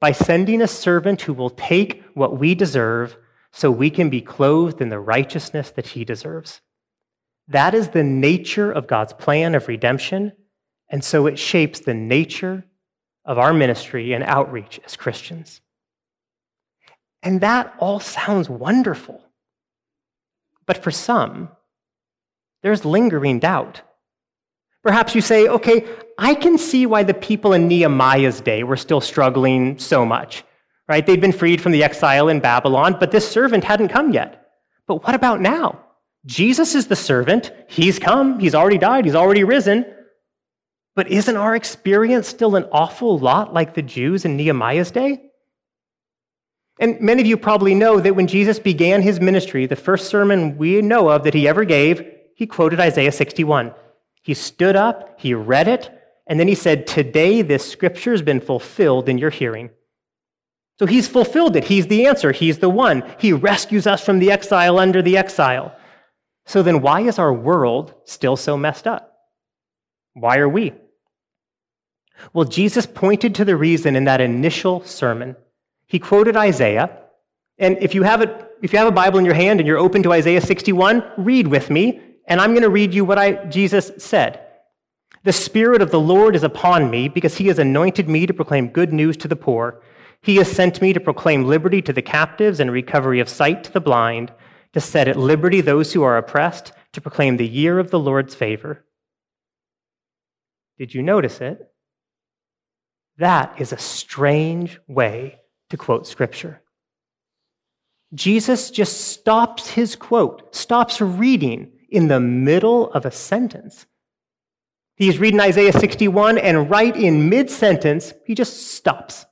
By 0.00 0.12
sending 0.12 0.62
a 0.62 0.68
servant 0.68 1.22
who 1.22 1.34
will 1.34 1.50
take 1.50 2.04
what 2.14 2.38
we 2.38 2.54
deserve 2.54 3.16
so 3.50 3.70
we 3.70 3.90
can 3.90 4.10
be 4.10 4.20
clothed 4.20 4.80
in 4.80 4.90
the 4.90 5.00
righteousness 5.00 5.70
that 5.72 5.88
he 5.88 6.04
deserves. 6.04 6.60
That 7.48 7.74
is 7.74 7.88
the 7.88 8.04
nature 8.04 8.70
of 8.70 8.86
God's 8.86 9.12
plan 9.12 9.56
of 9.56 9.66
redemption, 9.68 10.32
and 10.92 11.02
so 11.02 11.26
it 11.26 11.38
shapes 11.38 11.80
the 11.80 11.94
nature 11.94 12.64
of 13.24 13.38
our 13.38 13.54
ministry 13.54 14.12
and 14.12 14.22
outreach 14.22 14.78
as 14.84 14.94
Christians. 14.94 15.62
And 17.22 17.40
that 17.40 17.74
all 17.78 17.98
sounds 17.98 18.50
wonderful. 18.50 19.24
But 20.66 20.82
for 20.82 20.90
some, 20.90 21.48
there's 22.62 22.84
lingering 22.84 23.38
doubt. 23.38 23.80
Perhaps 24.82 25.14
you 25.14 25.20
say, 25.20 25.48
okay, 25.48 25.86
I 26.18 26.34
can 26.34 26.58
see 26.58 26.84
why 26.86 27.04
the 27.04 27.14
people 27.14 27.52
in 27.52 27.68
Nehemiah's 27.68 28.40
day 28.40 28.62
were 28.62 28.76
still 28.76 29.00
struggling 29.00 29.78
so 29.78 30.04
much, 30.04 30.44
right? 30.88 31.06
They'd 31.06 31.20
been 31.20 31.32
freed 31.32 31.60
from 31.60 31.72
the 31.72 31.84
exile 31.84 32.28
in 32.28 32.40
Babylon, 32.40 32.96
but 33.00 33.12
this 33.12 33.28
servant 33.28 33.64
hadn't 33.64 33.88
come 33.88 34.12
yet. 34.12 34.50
But 34.86 35.06
what 35.06 35.14
about 35.14 35.40
now? 35.40 35.80
Jesus 36.26 36.74
is 36.74 36.88
the 36.88 36.96
servant. 36.96 37.52
He's 37.68 37.98
come. 37.98 38.40
He's 38.40 38.54
already 38.54 38.78
died. 38.78 39.04
He's 39.04 39.14
already 39.14 39.44
risen. 39.44 39.86
But 40.94 41.08
isn't 41.08 41.36
our 41.36 41.56
experience 41.56 42.28
still 42.28 42.56
an 42.56 42.68
awful 42.70 43.18
lot 43.18 43.54
like 43.54 43.74
the 43.74 43.82
Jews 43.82 44.24
in 44.24 44.36
Nehemiah's 44.36 44.90
day? 44.90 45.30
And 46.78 47.00
many 47.00 47.22
of 47.22 47.26
you 47.26 47.36
probably 47.36 47.74
know 47.74 48.00
that 48.00 48.16
when 48.16 48.26
Jesus 48.26 48.58
began 48.58 49.02
his 49.02 49.20
ministry, 49.20 49.66
the 49.66 49.76
first 49.76 50.08
sermon 50.08 50.56
we 50.58 50.82
know 50.82 51.08
of 51.08 51.24
that 51.24 51.34
he 51.34 51.48
ever 51.48 51.64
gave, 51.64 52.04
he 52.34 52.46
quoted 52.46 52.80
Isaiah 52.80 53.12
61. 53.12 53.74
He 54.22 54.34
stood 54.34 54.76
up, 54.76 55.20
he 55.20 55.34
read 55.34 55.68
it, 55.68 55.90
and 56.26 56.38
then 56.38 56.48
he 56.48 56.54
said, 56.54 56.86
Today 56.86 57.42
this 57.42 57.70
scripture 57.70 58.12
has 58.12 58.22
been 58.22 58.40
fulfilled 58.40 59.08
in 59.08 59.18
your 59.18 59.30
hearing. 59.30 59.70
So 60.78 60.86
he's 60.86 61.08
fulfilled 61.08 61.56
it. 61.56 61.64
He's 61.64 61.86
the 61.86 62.06
answer. 62.06 62.32
He's 62.32 62.58
the 62.58 62.68
one. 62.68 63.04
He 63.18 63.32
rescues 63.32 63.86
us 63.86 64.04
from 64.04 64.18
the 64.18 64.30
exile 64.30 64.78
under 64.78 65.02
the 65.02 65.16
exile. 65.16 65.76
So 66.46 66.62
then, 66.62 66.80
why 66.80 67.02
is 67.02 67.18
our 67.18 67.32
world 67.32 67.94
still 68.04 68.36
so 68.36 68.56
messed 68.56 68.86
up? 68.86 69.16
Why 70.14 70.38
are 70.38 70.48
we? 70.48 70.72
Well, 72.32 72.44
Jesus 72.44 72.86
pointed 72.86 73.34
to 73.36 73.44
the 73.44 73.56
reason 73.56 73.96
in 73.96 74.04
that 74.04 74.20
initial 74.20 74.84
sermon. 74.84 75.36
He 75.86 75.98
quoted 75.98 76.36
Isaiah. 76.36 76.98
And 77.58 77.76
if 77.80 77.94
you 77.94 78.02
have 78.02 78.22
a, 78.22 78.48
if 78.62 78.72
you 78.72 78.78
have 78.78 78.88
a 78.88 78.92
Bible 78.92 79.18
in 79.18 79.24
your 79.24 79.34
hand 79.34 79.60
and 79.60 79.66
you're 79.66 79.78
open 79.78 80.02
to 80.04 80.12
Isaiah 80.12 80.40
61, 80.40 81.04
read 81.18 81.46
with 81.46 81.70
me. 81.70 82.00
And 82.26 82.40
I'm 82.40 82.52
going 82.52 82.62
to 82.62 82.70
read 82.70 82.94
you 82.94 83.04
what 83.04 83.18
I, 83.18 83.44
Jesus 83.46 83.92
said. 83.98 84.40
The 85.24 85.32
Spirit 85.32 85.82
of 85.82 85.90
the 85.90 86.00
Lord 86.00 86.34
is 86.34 86.42
upon 86.42 86.90
me 86.90 87.08
because 87.08 87.36
he 87.36 87.46
has 87.48 87.58
anointed 87.58 88.08
me 88.08 88.26
to 88.26 88.34
proclaim 88.34 88.68
good 88.68 88.92
news 88.92 89.16
to 89.18 89.28
the 89.28 89.36
poor. 89.36 89.82
He 90.20 90.36
has 90.36 90.50
sent 90.50 90.80
me 90.80 90.92
to 90.92 91.00
proclaim 91.00 91.44
liberty 91.44 91.82
to 91.82 91.92
the 91.92 92.02
captives 92.02 92.60
and 92.60 92.70
recovery 92.70 93.20
of 93.20 93.28
sight 93.28 93.64
to 93.64 93.72
the 93.72 93.80
blind, 93.80 94.32
to 94.72 94.80
set 94.80 95.08
at 95.08 95.16
liberty 95.16 95.60
those 95.60 95.92
who 95.92 96.02
are 96.02 96.16
oppressed, 96.16 96.72
to 96.92 97.00
proclaim 97.00 97.36
the 97.36 97.46
year 97.46 97.78
of 97.78 97.90
the 97.90 97.98
Lord's 97.98 98.34
favor. 98.34 98.84
Did 100.78 100.94
you 100.94 101.02
notice 101.02 101.40
it? 101.40 101.71
That 103.18 103.60
is 103.60 103.72
a 103.72 103.78
strange 103.78 104.80
way 104.88 105.40
to 105.70 105.76
quote 105.76 106.06
Scripture. 106.06 106.62
Jesus 108.14 108.70
just 108.70 109.12
stops 109.12 109.70
his 109.70 109.96
quote, 109.96 110.54
stops 110.54 111.00
reading 111.00 111.72
in 111.88 112.08
the 112.08 112.20
middle 112.20 112.90
of 112.92 113.06
a 113.06 113.10
sentence. 113.10 113.86
He's 114.96 115.18
reading 115.18 115.40
Isaiah 115.40 115.72
61, 115.72 116.38
and 116.38 116.70
right 116.70 116.94
in 116.94 117.28
mid 117.28 117.50
sentence, 117.50 118.12
he 118.26 118.34
just 118.34 118.74
stops. 118.74 119.24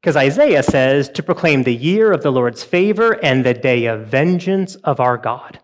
Because 0.00 0.16
Isaiah 0.16 0.64
says 0.64 1.08
to 1.10 1.22
proclaim 1.22 1.62
the 1.62 1.74
year 1.74 2.12
of 2.12 2.22
the 2.22 2.32
Lord's 2.32 2.64
favor 2.64 3.12
and 3.24 3.44
the 3.44 3.54
day 3.54 3.86
of 3.86 4.08
vengeance 4.08 4.74
of 4.76 4.98
our 4.98 5.16
God. 5.16 5.60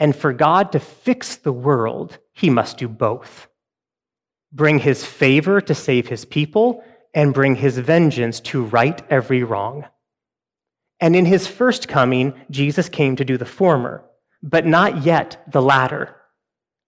And 0.00 0.16
for 0.16 0.32
God 0.32 0.72
to 0.72 0.80
fix 0.80 1.36
the 1.36 1.52
world, 1.52 2.18
he 2.32 2.50
must 2.50 2.78
do 2.78 2.88
both 2.88 3.49
bring 4.52 4.78
his 4.78 5.04
favor 5.04 5.60
to 5.60 5.74
save 5.74 6.08
his 6.08 6.24
people, 6.24 6.82
and 7.14 7.34
bring 7.34 7.56
his 7.56 7.78
vengeance 7.78 8.40
to 8.40 8.62
right 8.62 9.02
every 9.10 9.42
wrong. 9.42 9.84
And 11.00 11.16
in 11.16 11.24
his 11.24 11.46
first 11.46 11.88
coming, 11.88 12.34
Jesus 12.50 12.88
came 12.88 13.16
to 13.16 13.24
do 13.24 13.36
the 13.36 13.44
former, 13.44 14.04
but 14.42 14.66
not 14.66 15.04
yet 15.04 15.42
the 15.50 15.62
latter. 15.62 16.14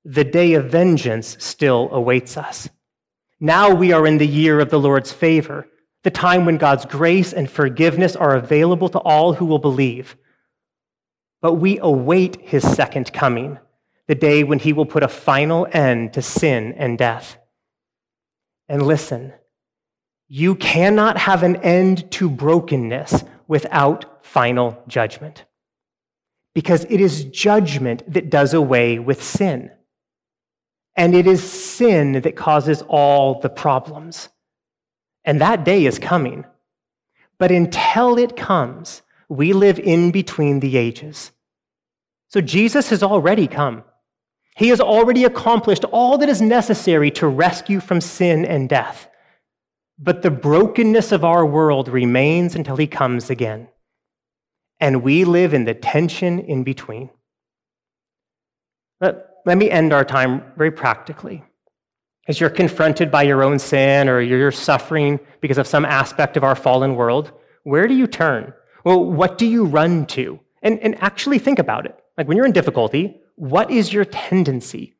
The 0.05 0.25
day 0.25 0.55
of 0.55 0.70
vengeance 0.70 1.37
still 1.40 1.88
awaits 1.92 2.37
us. 2.37 2.68
Now 3.40 3.75
we 3.75 3.92
are 3.92 4.07
in 4.07 4.18
the 4.18 4.27
year 4.27 4.61
of 4.61 4.70
the 4.70 4.79
Lord's 4.79 5.12
favor, 5.12 5.66
the 6.05 6.11
time 6.11 6.44
when 6.44 6.59
God's 6.59 6.85
grace 6.85 7.33
and 7.33 7.51
forgiveness 7.51 8.14
are 8.14 8.37
available 8.37 8.88
to 8.90 8.98
all 8.98 9.35
who 9.35 9.46
will 9.46 9.59
believe. 9.59 10.16
But 11.40 11.55
we 11.55 11.79
await 11.79 12.40
his 12.40 12.62
second 12.62 13.12
coming, 13.12 13.59
the 14.07 14.14
day 14.14 14.44
when 14.44 14.61
he 14.61 14.72
will 14.72 14.87
put 14.87 15.03
a 15.03 15.09
final 15.09 15.66
end 15.72 16.12
to 16.12 16.22
sin 16.22 16.75
and 16.77 16.98
death. 16.98 17.38
And 18.72 18.87
listen, 18.87 19.35
you 20.28 20.54
cannot 20.54 21.18
have 21.18 21.42
an 21.42 21.56
end 21.56 22.11
to 22.12 22.30
brokenness 22.30 23.22
without 23.46 24.24
final 24.24 24.82
judgment. 24.88 25.44
Because 26.54 26.87
it 26.88 26.98
is 26.98 27.24
judgment 27.24 28.02
that 28.11 28.30
does 28.30 28.54
away 28.54 28.98
with 28.98 29.22
sin. 29.22 29.70
And 30.96 31.14
it 31.14 31.26
is 31.26 31.42
sin 31.42 32.12
that 32.22 32.35
causes 32.35 32.80
all 32.88 33.40
the 33.40 33.50
problems. 33.50 34.30
And 35.22 35.38
that 35.42 35.64
day 35.64 35.85
is 35.85 35.98
coming. 35.98 36.46
But 37.38 37.52
until 37.52 38.16
it 38.16 38.38
comes, 38.38 39.02
we 39.28 39.52
live 39.52 39.78
in 39.78 40.12
between 40.12 40.61
the 40.61 40.78
ages. 40.78 41.30
So 42.28 42.40
Jesus 42.40 42.88
has 42.88 43.02
already 43.02 43.48
come. 43.48 43.85
He 44.56 44.68
has 44.68 44.80
already 44.80 45.24
accomplished 45.24 45.84
all 45.84 46.18
that 46.18 46.28
is 46.28 46.42
necessary 46.42 47.10
to 47.12 47.26
rescue 47.26 47.80
from 47.80 48.00
sin 48.00 48.44
and 48.44 48.68
death. 48.68 49.08
But 49.98 50.22
the 50.22 50.30
brokenness 50.30 51.12
of 51.12 51.24
our 51.24 51.46
world 51.46 51.88
remains 51.88 52.54
until 52.54 52.76
he 52.76 52.86
comes 52.86 53.30
again. 53.30 53.68
And 54.80 55.02
we 55.02 55.24
live 55.24 55.54
in 55.54 55.64
the 55.64 55.74
tension 55.74 56.40
in 56.40 56.64
between. 56.64 57.10
Let, 59.00 59.26
let 59.46 59.56
me 59.56 59.70
end 59.70 59.92
our 59.92 60.04
time 60.04 60.42
very 60.56 60.70
practically. 60.70 61.44
As 62.28 62.40
you're 62.40 62.50
confronted 62.50 63.10
by 63.10 63.22
your 63.22 63.42
own 63.42 63.58
sin 63.58 64.08
or 64.08 64.20
you're 64.20 64.52
suffering 64.52 65.18
because 65.40 65.58
of 65.58 65.66
some 65.66 65.84
aspect 65.84 66.36
of 66.36 66.44
our 66.44 66.54
fallen 66.54 66.94
world, 66.94 67.32
where 67.64 67.88
do 67.88 67.94
you 67.94 68.06
turn? 68.06 68.52
Well, 68.84 69.04
what 69.04 69.38
do 69.38 69.46
you 69.46 69.64
run 69.64 70.06
to? 70.06 70.38
And, 70.62 70.78
and 70.80 71.00
actually 71.02 71.38
think 71.38 71.58
about 71.58 71.86
it. 71.86 71.98
Like 72.18 72.28
when 72.28 72.36
you're 72.36 72.46
in 72.46 72.52
difficulty, 72.52 73.21
what 73.42 73.72
is 73.72 73.92
your 73.92 74.05
tendency? 74.05 74.94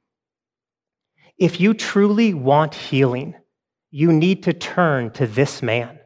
If 1.39 1.61
you 1.61 1.75
truly 1.75 2.35
want 2.35 2.75
healing, 2.75 3.37
you 3.93 4.13
need 4.13 4.43
to 4.43 4.53
turn 4.53 5.13
to 5.13 5.29
this 5.29 5.63
man. 5.63 6.01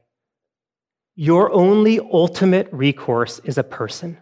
Your 1.15 1.51
only 1.51 1.99
ultimate 1.99 2.69
recourse 2.73 3.39
is 3.45 3.57
a 3.57 3.65
person. 3.65 4.19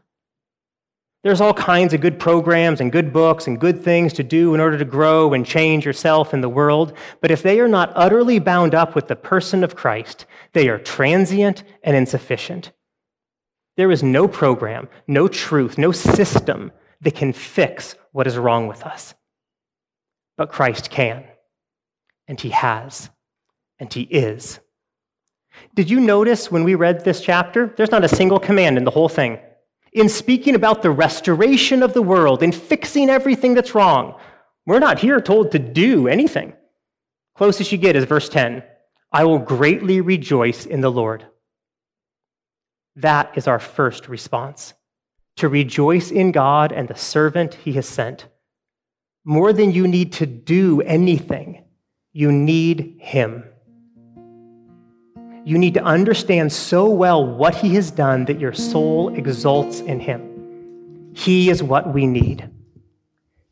There's 1.24 1.40
all 1.40 1.54
kinds 1.54 1.92
of 1.92 2.02
good 2.02 2.20
programs 2.20 2.80
and 2.80 2.92
good 2.92 3.12
books 3.12 3.48
and 3.48 3.58
good 3.58 3.82
things 3.82 4.12
to 4.12 4.22
do 4.22 4.54
in 4.54 4.60
order 4.60 4.78
to 4.78 4.84
grow 4.84 5.32
and 5.32 5.44
change 5.44 5.84
yourself 5.84 6.32
and 6.32 6.40
the 6.40 6.48
world, 6.48 6.96
but 7.20 7.32
if 7.32 7.42
they 7.42 7.58
are 7.58 7.66
not 7.66 7.92
utterly 7.96 8.38
bound 8.38 8.76
up 8.76 8.94
with 8.94 9.08
the 9.08 9.16
person 9.16 9.64
of 9.64 9.74
Christ, 9.74 10.24
they 10.52 10.68
are 10.68 10.78
transient 10.78 11.64
and 11.82 11.96
insufficient. 11.96 12.70
There 13.76 13.90
is 13.90 14.04
no 14.04 14.28
program, 14.28 14.88
no 15.08 15.26
truth, 15.26 15.78
no 15.78 15.90
system 15.90 16.70
that 17.04 17.14
can 17.14 17.32
fix 17.32 17.94
what 18.12 18.26
is 18.26 18.36
wrong 18.36 18.66
with 18.66 18.82
us. 18.82 19.14
But 20.36 20.50
Christ 20.50 20.90
can, 20.90 21.24
and 22.26 22.40
He 22.40 22.50
has, 22.50 23.10
and 23.78 23.92
He 23.92 24.02
is. 24.02 24.58
Did 25.74 25.88
you 25.88 26.00
notice 26.00 26.50
when 26.50 26.64
we 26.64 26.74
read 26.74 27.04
this 27.04 27.20
chapter? 27.20 27.72
There's 27.76 27.90
not 27.90 28.04
a 28.04 28.08
single 28.08 28.40
command 28.40 28.76
in 28.76 28.84
the 28.84 28.90
whole 28.90 29.08
thing. 29.08 29.38
In 29.92 30.08
speaking 30.08 30.56
about 30.56 30.82
the 30.82 30.90
restoration 30.90 31.82
of 31.82 31.94
the 31.94 32.02
world, 32.02 32.42
in 32.42 32.50
fixing 32.50 33.08
everything 33.08 33.54
that's 33.54 33.74
wrong, 33.74 34.18
we're 34.66 34.80
not 34.80 34.98
here 34.98 35.20
told 35.20 35.52
to 35.52 35.58
do 35.60 36.08
anything. 36.08 36.54
Closest 37.36 37.70
you 37.70 37.78
get 37.78 37.96
is 37.96 38.04
verse 38.04 38.28
10 38.28 38.64
I 39.12 39.24
will 39.24 39.38
greatly 39.38 40.00
rejoice 40.00 40.66
in 40.66 40.80
the 40.80 40.90
Lord. 40.90 41.24
That 42.96 43.36
is 43.36 43.46
our 43.46 43.60
first 43.60 44.08
response 44.08 44.74
to 45.36 45.48
rejoice 45.48 46.10
in 46.10 46.32
God 46.32 46.72
and 46.72 46.88
the 46.88 46.96
servant 46.96 47.54
he 47.54 47.72
has 47.72 47.88
sent. 47.88 48.26
More 49.24 49.52
than 49.52 49.72
you 49.72 49.88
need 49.88 50.12
to 50.14 50.26
do 50.26 50.80
anything, 50.82 51.64
you 52.12 52.30
need 52.30 52.96
him. 53.00 53.44
you 55.44 55.58
need 55.58 55.74
to 55.74 55.82
understand 55.84 56.50
so 56.50 56.88
well 56.88 57.24
what 57.26 57.54
he 57.54 57.74
has 57.74 57.90
done 57.90 58.24
that 58.24 58.40
your 58.40 58.52
soul 58.52 59.14
exults 59.14 59.80
in 59.80 60.00
him. 60.00 61.12
He 61.14 61.50
is 61.50 61.62
what 61.62 61.92
we 61.92 62.06
need. 62.06 62.48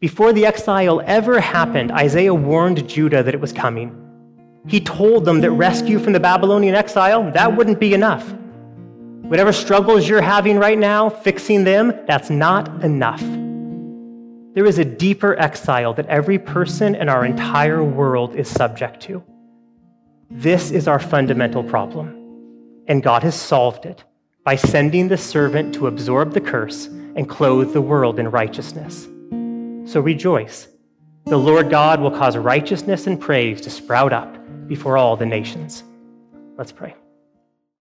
Before 0.01 0.33
the 0.33 0.47
exile 0.47 1.03
ever 1.05 1.39
happened, 1.39 1.93
Isaiah 1.93 2.35
warned 2.35 2.89
Judah 2.89 3.23
that 3.23 3.35
it 3.35 3.41
was 3.41 3.53
coming. 3.53 3.99
He 4.67 4.81
told 4.81 5.25
them 5.25 5.43
that 5.43 5.51
rescue 5.51 5.99
from 5.99 6.15
the 6.15 6.21
Babylonian 6.21 6.75
exile, 6.75 7.31
that 7.33 7.57
wouldn't 7.57 7.79
be 7.79 7.95
enough. 7.95 8.33
Whatever 9.33 9.55
struggles 9.55 10.07
you're 10.07 10.21
having 10.21 10.59
right 10.59 10.79
now, 10.79 11.09
fixing 11.09 11.65
them, 11.65 11.95
that's 12.07 12.29
not 12.29 12.85
enough. 12.85 13.23
There 14.53 14.67
is 14.67 14.79
a 14.79 14.85
deeper 14.85 15.41
exile 15.41 15.95
that 15.95 16.05
every 16.09 16.39
person 16.39 16.95
in 16.95 17.09
our 17.09 17.25
entire 17.25 17.83
world 17.83 18.37
is 18.37 18.47
subject 18.47 19.01
to. 19.05 19.25
This 20.31 20.71
is 20.71 20.87
our 20.87 20.99
fundamental 20.99 21.65
problem, 21.65 22.85
and 22.89 23.03
God 23.03 23.23
has 23.23 23.35
solved 23.35 23.87
it 23.87 24.05
by 24.45 24.55
sending 24.55 25.09
the 25.09 25.17
servant 25.17 25.75
to 25.77 25.87
absorb 25.87 26.35
the 26.35 26.41
curse 26.43 26.89
and 27.17 27.27
clothe 27.27 27.73
the 27.73 27.81
world 27.81 28.19
in 28.19 28.31
righteousness. 28.31 29.05
So 29.91 30.01
rejoice. 30.01 30.69
The 31.25 31.39
Lord 31.39 31.71
God 31.71 32.03
will 32.03 32.11
cause 32.11 32.37
righteousness 32.37 33.07
and 33.07 33.19
praise 33.19 33.63
to 33.63 33.71
sprout 33.71 34.13
up 34.13 34.37
before 34.69 34.99
all 34.99 35.17
the 35.17 35.25
nations. 35.25 35.85
Let's 36.59 36.71
pray. 36.71 36.95